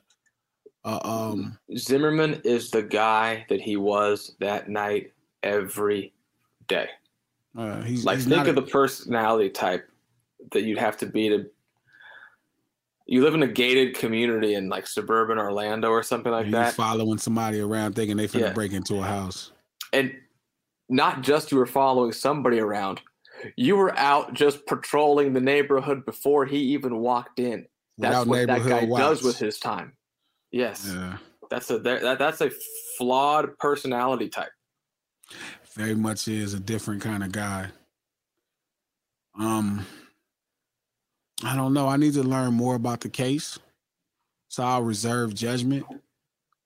a 0.83 1.07
um, 1.07 1.57
Zimmerman 1.77 2.41
is 2.43 2.69
the 2.69 2.83
guy 2.83 3.45
that 3.47 3.61
he 3.61 3.77
was 3.77 4.35
that 4.39 4.69
night 4.69 5.13
every 5.41 6.13
day. 6.67 6.89
Uh, 7.57 7.81
he's 7.81 8.03
like 8.03 8.17
he's 8.17 8.27
think 8.27 8.47
of 8.47 8.57
a, 8.57 8.61
the 8.61 8.67
personality 8.67 9.49
type 9.49 9.87
that 10.51 10.63
you'd 10.63 10.77
have 10.77 10.97
to 10.97 11.05
be 11.05 11.29
to 11.29 11.49
you 13.07 13.23
live 13.23 13.33
in 13.33 13.43
a 13.43 13.47
gated 13.47 13.97
community 13.97 14.53
in 14.53 14.69
like 14.69 14.87
suburban 14.87 15.37
Orlando 15.37 15.89
or 15.89 16.03
something 16.03 16.31
like 16.31 16.51
that. 16.51 16.73
Following 16.73 17.17
somebody 17.17 17.59
around 17.59 17.93
thinking 17.93 18.17
they 18.17 18.27
finna 18.27 18.41
yeah. 18.41 18.53
break 18.53 18.73
into 18.73 18.95
a 18.95 19.03
house. 19.03 19.51
And 19.93 20.13
not 20.89 21.21
just 21.21 21.51
you 21.51 21.57
were 21.57 21.65
following 21.65 22.11
somebody 22.11 22.59
around, 22.59 23.01
you 23.55 23.75
were 23.75 23.97
out 23.97 24.33
just 24.33 24.65
patrolling 24.65 25.33
the 25.33 25.41
neighborhood 25.41 26.05
before 26.05 26.45
he 26.45 26.57
even 26.57 26.97
walked 26.97 27.39
in. 27.39 27.65
That's 27.97 28.25
Without 28.25 28.27
what 28.27 28.47
that 28.47 28.69
guy 28.69 28.85
watch. 28.85 28.99
does 28.99 29.23
with 29.23 29.37
his 29.37 29.59
time. 29.59 29.93
Yes. 30.51 30.89
Yeah. 30.93 31.17
That's 31.49 31.69
a 31.69 31.79
that, 31.79 32.17
that's 32.17 32.41
a 32.41 32.51
flawed 32.97 33.57
personality 33.57 34.29
type. 34.29 34.51
Very 35.75 35.95
much 35.95 36.27
is 36.27 36.53
a 36.53 36.59
different 36.59 37.01
kind 37.01 37.23
of 37.23 37.31
guy. 37.31 37.67
Um 39.39 39.85
I 41.43 41.55
don't 41.55 41.73
know. 41.73 41.87
I 41.87 41.97
need 41.97 42.13
to 42.13 42.23
learn 42.23 42.53
more 42.53 42.75
about 42.75 43.01
the 43.01 43.09
case, 43.09 43.57
so 44.47 44.63
I'll 44.63 44.83
reserve 44.83 45.33
judgment. 45.33 45.85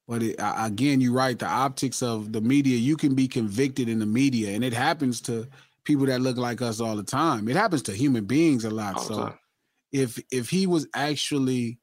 But 0.08 0.22
it, 0.22 0.36
again, 0.40 1.02
you're 1.02 1.14
right. 1.14 1.38
The 1.38 1.48
optics 1.48 2.04
of 2.04 2.32
the 2.32 2.42
media, 2.42 2.78
you 2.78 2.96
can 2.96 3.16
be 3.16 3.28
convicted 3.28 3.90
in 3.90 4.00
the 4.00 4.06
media, 4.06 4.52
and 4.52 4.64
it 4.64 4.74
happens 4.74 5.22
to 5.22 5.48
people 5.84 6.06
that 6.08 6.22
look 6.22 6.38
like 6.38 6.62
us 6.62 6.80
all 6.80 6.96
the 6.96 7.04
time. 7.04 7.48
It 7.48 7.56
happens 7.56 7.82
to 7.84 7.94
human 7.94 8.26
beings 8.26 8.66
a 8.66 8.70
lot. 8.70 9.02
so 9.02 9.34
if 9.92 10.22
if 10.32 10.50
he 10.50 10.68
was 10.68 10.88
actually, 10.94 11.80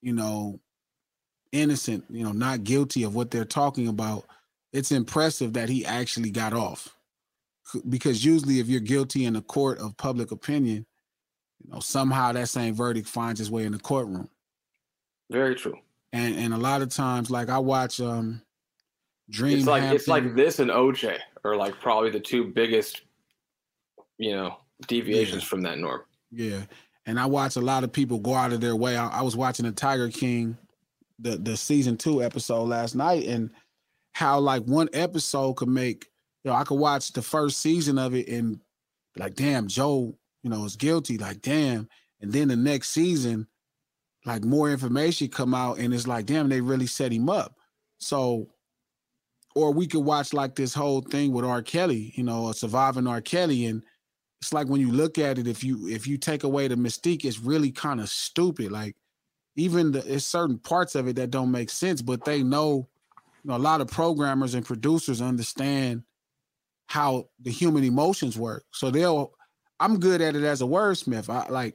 you 0.00 0.12
know, 0.12 0.60
innocent, 1.52 2.04
you 2.08 2.24
know, 2.24 2.32
not 2.32 2.64
guilty 2.64 3.02
of 3.02 3.14
what 3.14 3.30
they're 3.30 3.44
talking 3.44 3.86
about, 3.88 4.24
it's 4.72 4.90
impressive 4.90 5.52
that 5.52 5.68
he 5.68 5.84
actually 5.84 6.30
got 6.30 6.52
off. 6.52 6.96
Because 7.88 8.24
usually 8.24 8.58
if 8.58 8.68
you're 8.68 8.80
guilty 8.80 9.24
in 9.26 9.36
a 9.36 9.42
court 9.42 9.78
of 9.78 9.96
public 9.96 10.30
opinion, 10.30 10.86
you 11.64 11.72
know, 11.72 11.80
somehow 11.80 12.32
that 12.32 12.48
same 12.48 12.74
verdict 12.74 13.08
finds 13.08 13.40
its 13.40 13.50
way 13.50 13.64
in 13.64 13.72
the 13.72 13.78
courtroom. 13.78 14.28
Very 15.30 15.54
true. 15.54 15.78
And 16.12 16.36
and 16.36 16.52
a 16.52 16.58
lot 16.58 16.82
of 16.82 16.90
times, 16.90 17.30
like 17.30 17.48
I 17.48 17.58
watch 17.58 18.00
um 18.00 18.42
Dream. 19.30 19.58
It's 19.58 19.66
like 19.66 19.82
it's 19.84 20.08
like 20.08 20.34
this 20.34 20.58
and 20.58 20.70
OJ 20.70 21.18
are 21.44 21.56
like 21.56 21.80
probably 21.80 22.10
the 22.10 22.20
two 22.20 22.44
biggest, 22.44 23.02
you 24.18 24.32
know, 24.32 24.56
deviations 24.86 25.42
yeah. 25.42 25.48
from 25.48 25.62
that 25.62 25.78
norm. 25.78 26.02
Yeah. 26.30 26.62
And 27.06 27.18
I 27.18 27.26
watch 27.26 27.56
a 27.56 27.60
lot 27.60 27.82
of 27.82 27.92
people 27.92 28.18
go 28.18 28.34
out 28.34 28.52
of 28.52 28.60
their 28.60 28.76
way. 28.76 28.96
I, 28.96 29.08
I 29.08 29.22
was 29.22 29.36
watching 29.36 29.64
the 29.64 29.72
Tiger 29.72 30.10
King, 30.10 30.58
the 31.18 31.38
the 31.38 31.56
season 31.56 31.96
two 31.96 32.22
episode 32.22 32.64
last 32.64 32.94
night, 32.94 33.26
and 33.26 33.50
how 34.12 34.38
like 34.38 34.64
one 34.64 34.90
episode 34.92 35.54
could 35.54 35.68
make 35.68 36.10
you 36.44 36.50
know, 36.50 36.56
I 36.56 36.64
could 36.64 36.78
watch 36.78 37.12
the 37.12 37.22
first 37.22 37.60
season 37.60 37.98
of 37.98 38.14
it 38.14 38.28
and 38.28 38.60
like, 39.16 39.34
damn, 39.34 39.68
Joe, 39.68 40.14
you 40.42 40.50
know, 40.50 40.64
is 40.64 40.76
guilty. 40.76 41.18
Like, 41.18 41.42
damn. 41.42 41.88
And 42.20 42.32
then 42.32 42.48
the 42.48 42.56
next 42.56 42.90
season, 42.90 43.46
like 44.24 44.44
more 44.44 44.70
information 44.70 45.28
come 45.28 45.54
out 45.54 45.78
and 45.78 45.92
it's 45.92 46.06
like, 46.06 46.26
damn, 46.26 46.48
they 46.48 46.60
really 46.60 46.86
set 46.86 47.12
him 47.12 47.28
up. 47.28 47.56
So, 47.98 48.48
or 49.54 49.72
we 49.72 49.86
could 49.86 50.04
watch 50.04 50.32
like 50.32 50.54
this 50.54 50.72
whole 50.72 51.02
thing 51.02 51.32
with 51.32 51.44
R. 51.44 51.62
Kelly, 51.62 52.12
you 52.16 52.24
know, 52.24 52.46
uh, 52.46 52.52
surviving 52.52 53.06
R. 53.06 53.20
Kelly. 53.20 53.66
And 53.66 53.84
it's 54.40 54.52
like 54.52 54.68
when 54.68 54.80
you 54.80 54.90
look 54.90 55.18
at 55.18 55.38
it, 55.38 55.46
if 55.46 55.62
you 55.62 55.88
if 55.88 56.06
you 56.06 56.16
take 56.16 56.44
away 56.44 56.68
the 56.68 56.74
mystique, 56.74 57.24
it's 57.24 57.38
really 57.38 57.70
kind 57.70 58.00
of 58.00 58.08
stupid. 58.08 58.72
Like 58.72 58.96
even 59.56 59.92
the 59.92 60.14
it's 60.14 60.26
certain 60.26 60.58
parts 60.58 60.94
of 60.94 61.06
it 61.06 61.16
that 61.16 61.30
don't 61.30 61.50
make 61.50 61.70
sense, 61.70 62.00
but 62.00 62.24
they 62.24 62.42
know, 62.42 62.88
you 63.44 63.50
know, 63.50 63.56
a 63.56 63.58
lot 63.58 63.80
of 63.80 63.88
programmers 63.88 64.54
and 64.54 64.64
producers 64.64 65.20
understand 65.20 66.02
how 66.86 67.28
the 67.40 67.50
human 67.50 67.84
emotions 67.84 68.38
work. 68.38 68.64
So 68.72 68.90
they'll 68.90 69.32
I'm 69.82 69.98
good 69.98 70.20
at 70.20 70.36
it 70.36 70.44
as 70.44 70.62
a 70.62 70.64
wordsmith. 70.64 71.28
I 71.28 71.48
like 71.50 71.74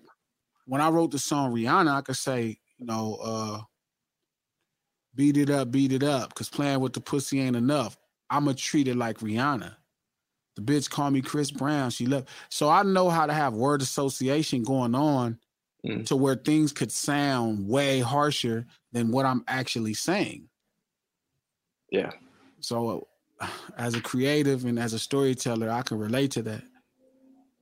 when 0.65 0.79
I 0.79 0.89
wrote 0.89 1.11
the 1.11 1.19
song 1.19 1.53
Rihanna, 1.53 1.91
I 1.91 2.01
could 2.01 2.15
say, 2.15 2.57
you 2.77 2.85
know, 2.85 3.17
uh 3.21 3.59
beat 5.13 5.35
it 5.35 5.49
up, 5.49 5.71
beat 5.71 5.91
it 5.91 6.03
up, 6.03 6.29
because 6.29 6.49
playing 6.49 6.79
with 6.79 6.93
the 6.93 7.01
pussy 7.01 7.41
ain't 7.41 7.55
enough. 7.55 7.97
I'ma 8.29 8.53
treat 8.55 8.87
it 8.87 8.95
like 8.95 9.17
Rihanna. 9.17 9.75
The 10.55 10.61
bitch 10.61 10.89
call 10.89 11.11
me 11.11 11.21
Chris 11.21 11.51
Brown. 11.51 11.89
She 11.89 12.05
left. 12.05 12.29
So 12.49 12.69
I 12.69 12.83
know 12.83 13.09
how 13.09 13.25
to 13.25 13.33
have 13.33 13.53
word 13.53 13.81
association 13.81 14.63
going 14.63 14.95
on 14.95 15.37
mm. 15.85 16.05
to 16.05 16.15
where 16.15 16.35
things 16.35 16.71
could 16.71 16.91
sound 16.91 17.67
way 17.67 17.99
harsher 17.99 18.65
than 18.93 19.11
what 19.11 19.25
I'm 19.25 19.43
actually 19.47 19.95
saying. 19.95 20.47
Yeah. 21.91 22.11
So 22.61 23.07
as 23.77 23.95
a 23.95 24.01
creative 24.01 24.63
and 24.65 24.79
as 24.79 24.93
a 24.93 24.99
storyteller, 24.99 25.69
I 25.69 25.81
can 25.81 25.97
relate 25.97 26.31
to 26.31 26.41
that. 26.43 26.63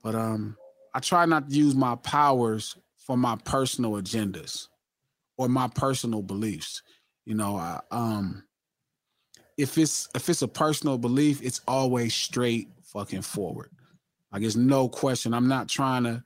But 0.06 0.14
um, 0.14 0.56
I 0.94 1.00
try 1.00 1.26
not 1.26 1.50
to 1.50 1.56
use 1.56 1.74
my 1.74 1.96
powers 1.96 2.78
for 2.96 3.18
my 3.18 3.38
personal 3.44 3.94
agendas 3.94 4.68
or 5.36 5.50
my 5.50 5.68
personal 5.68 6.22
beliefs. 6.22 6.84
You 7.26 7.34
know, 7.34 7.56
I, 7.56 7.80
um, 7.90 8.44
if 9.58 9.80
it's 9.80 10.08
if 10.14 10.30
it's 10.30 10.44
a 10.44 10.48
personal 10.48 11.00
belief, 11.00 11.42
it's 11.42 11.60
always 11.68 12.14
straight 12.14 12.70
fucking 12.84 13.24
forward. 13.24 13.72
Like 14.32 14.44
it's 14.44 14.56
no 14.56 14.88
question. 14.88 15.34
I'm 15.34 15.48
not 15.48 15.70
trying 15.70 16.04
to, 16.04 16.24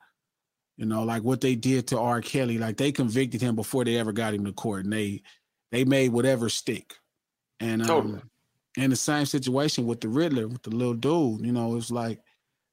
you 0.75 0.85
know, 0.85 1.03
like 1.03 1.23
what 1.23 1.39
they 1.39 1.55
did 1.55 1.87
to 1.87 1.99
R. 1.99 2.19
Kelly. 2.19 2.57
Like 2.57 2.75
they 2.75 2.91
convicted 2.91 3.41
him 3.41 3.55
before 3.55 3.85
they 3.85 3.95
ever 3.95 4.11
got 4.11 4.33
him 4.33 4.43
to 4.43 4.51
court, 4.51 4.83
and 4.83 4.91
they 4.91 5.23
they 5.71 5.85
made 5.85 6.11
whatever 6.11 6.49
stick. 6.49 6.95
And 7.61 7.81
um, 7.83 7.87
totally 7.87 8.21
in 8.75 8.89
the 8.89 8.95
same 8.97 9.25
situation 9.25 9.85
with 9.85 10.01
the 10.01 10.09
Riddler, 10.09 10.49
with 10.49 10.63
the 10.63 10.69
little 10.69 10.93
dude. 10.93 11.45
You 11.45 11.53
know, 11.53 11.77
it's 11.77 11.91
like 11.91 12.19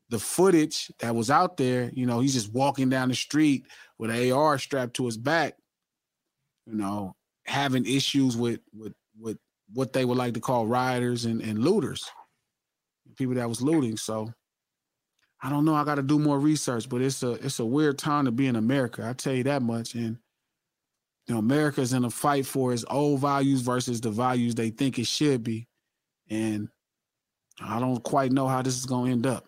the 0.08 0.18
footage 0.18 0.90
that 1.00 1.14
was 1.14 1.30
out 1.30 1.56
there. 1.56 1.90
You 1.92 2.06
know, 2.06 2.20
he's 2.20 2.34
just 2.34 2.52
walking 2.52 2.88
down 2.88 3.08
the 3.08 3.14
street 3.14 3.66
with 3.98 4.10
an 4.10 4.32
AR 4.32 4.58
strapped 4.58 4.94
to 4.94 5.06
his 5.06 5.16
back. 5.16 5.54
You 6.66 6.74
know, 6.74 7.14
having 7.44 7.86
issues 7.86 8.36
with 8.36 8.60
with 8.72 8.94
with 9.18 9.38
what 9.72 9.92
they 9.92 10.04
would 10.04 10.18
like 10.18 10.34
to 10.34 10.40
call 10.40 10.66
rioters 10.66 11.24
and, 11.24 11.40
and 11.40 11.58
looters, 11.58 12.08
people 13.16 13.34
that 13.34 13.48
was 13.48 13.62
looting. 13.62 13.96
So 13.96 14.32
I 15.42 15.50
don't 15.50 15.64
know. 15.64 15.74
I 15.74 15.84
got 15.84 15.96
to 15.96 16.02
do 16.02 16.18
more 16.18 16.38
research, 16.38 16.88
but 16.88 17.02
it's 17.02 17.22
a 17.22 17.32
it's 17.32 17.58
a 17.58 17.64
weird 17.64 17.98
time 17.98 18.24
to 18.24 18.30
be 18.30 18.46
in 18.46 18.56
America. 18.56 19.06
I 19.06 19.12
tell 19.12 19.34
you 19.34 19.44
that 19.44 19.62
much. 19.62 19.94
And 19.94 20.18
you 21.26 21.34
know, 21.34 21.38
America's 21.38 21.92
in 21.92 22.04
a 22.04 22.10
fight 22.10 22.46
for 22.46 22.72
its 22.72 22.84
old 22.88 23.20
values 23.20 23.60
versus 23.60 24.00
the 24.00 24.10
values 24.10 24.54
they 24.54 24.70
think 24.70 24.98
it 24.98 25.06
should 25.06 25.42
be. 25.42 25.66
And 26.30 26.68
I 27.60 27.80
don't 27.80 28.02
quite 28.02 28.32
know 28.32 28.46
how 28.46 28.62
this 28.62 28.76
is 28.76 28.86
going 28.86 29.06
to 29.06 29.12
end 29.12 29.26
up. 29.26 29.46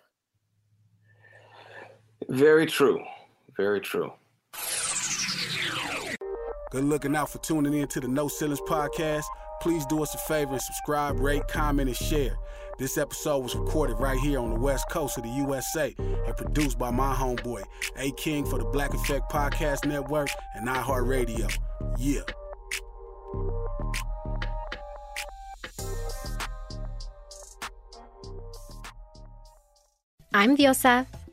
Very 2.29 2.67
true. 2.67 3.03
Very 3.57 3.81
true. 3.81 4.13
Good 6.71 6.85
looking 6.85 7.17
out 7.17 7.31
for 7.31 7.39
tuning 7.39 7.75
in 7.75 7.89
to 7.89 8.01
the 8.01 8.09
No 8.09 8.29
Ceilings 8.29 8.61
podcast. 8.61 9.25
Please 9.61 9.87
do 9.87 10.03
us 10.03 10.15
a 10.15 10.19
favor 10.19 10.53
and 10.53 10.61
subscribe, 10.61 11.19
rate, 11.19 11.43
comment, 11.49 11.89
and 11.89 11.97
share. 11.97 12.37
This 12.79 12.97
episode 12.97 13.39
was 13.39 13.57
recorded 13.57 13.99
right 13.99 14.19
here 14.19 14.39
on 14.39 14.51
the 14.51 14.61
west 14.61 14.89
coast 14.91 15.17
of 15.17 15.25
the 15.25 15.31
USA 15.31 15.95
and 15.99 16.37
produced 16.37 16.79
by 16.79 16.91
my 16.91 17.15
homeboy, 17.15 17.65
A 17.97 18.13
King 18.13 18.45
for 18.45 18.59
the 18.59 18.65
Black 18.67 18.95
Effect 18.95 19.33
Podcast 19.33 19.85
Network 19.87 20.29
and 20.55 20.69
iHeartRadio. 20.69 21.53
Yeah. 21.99 22.21
I'm 30.33 30.57
Diosa. 30.57 31.07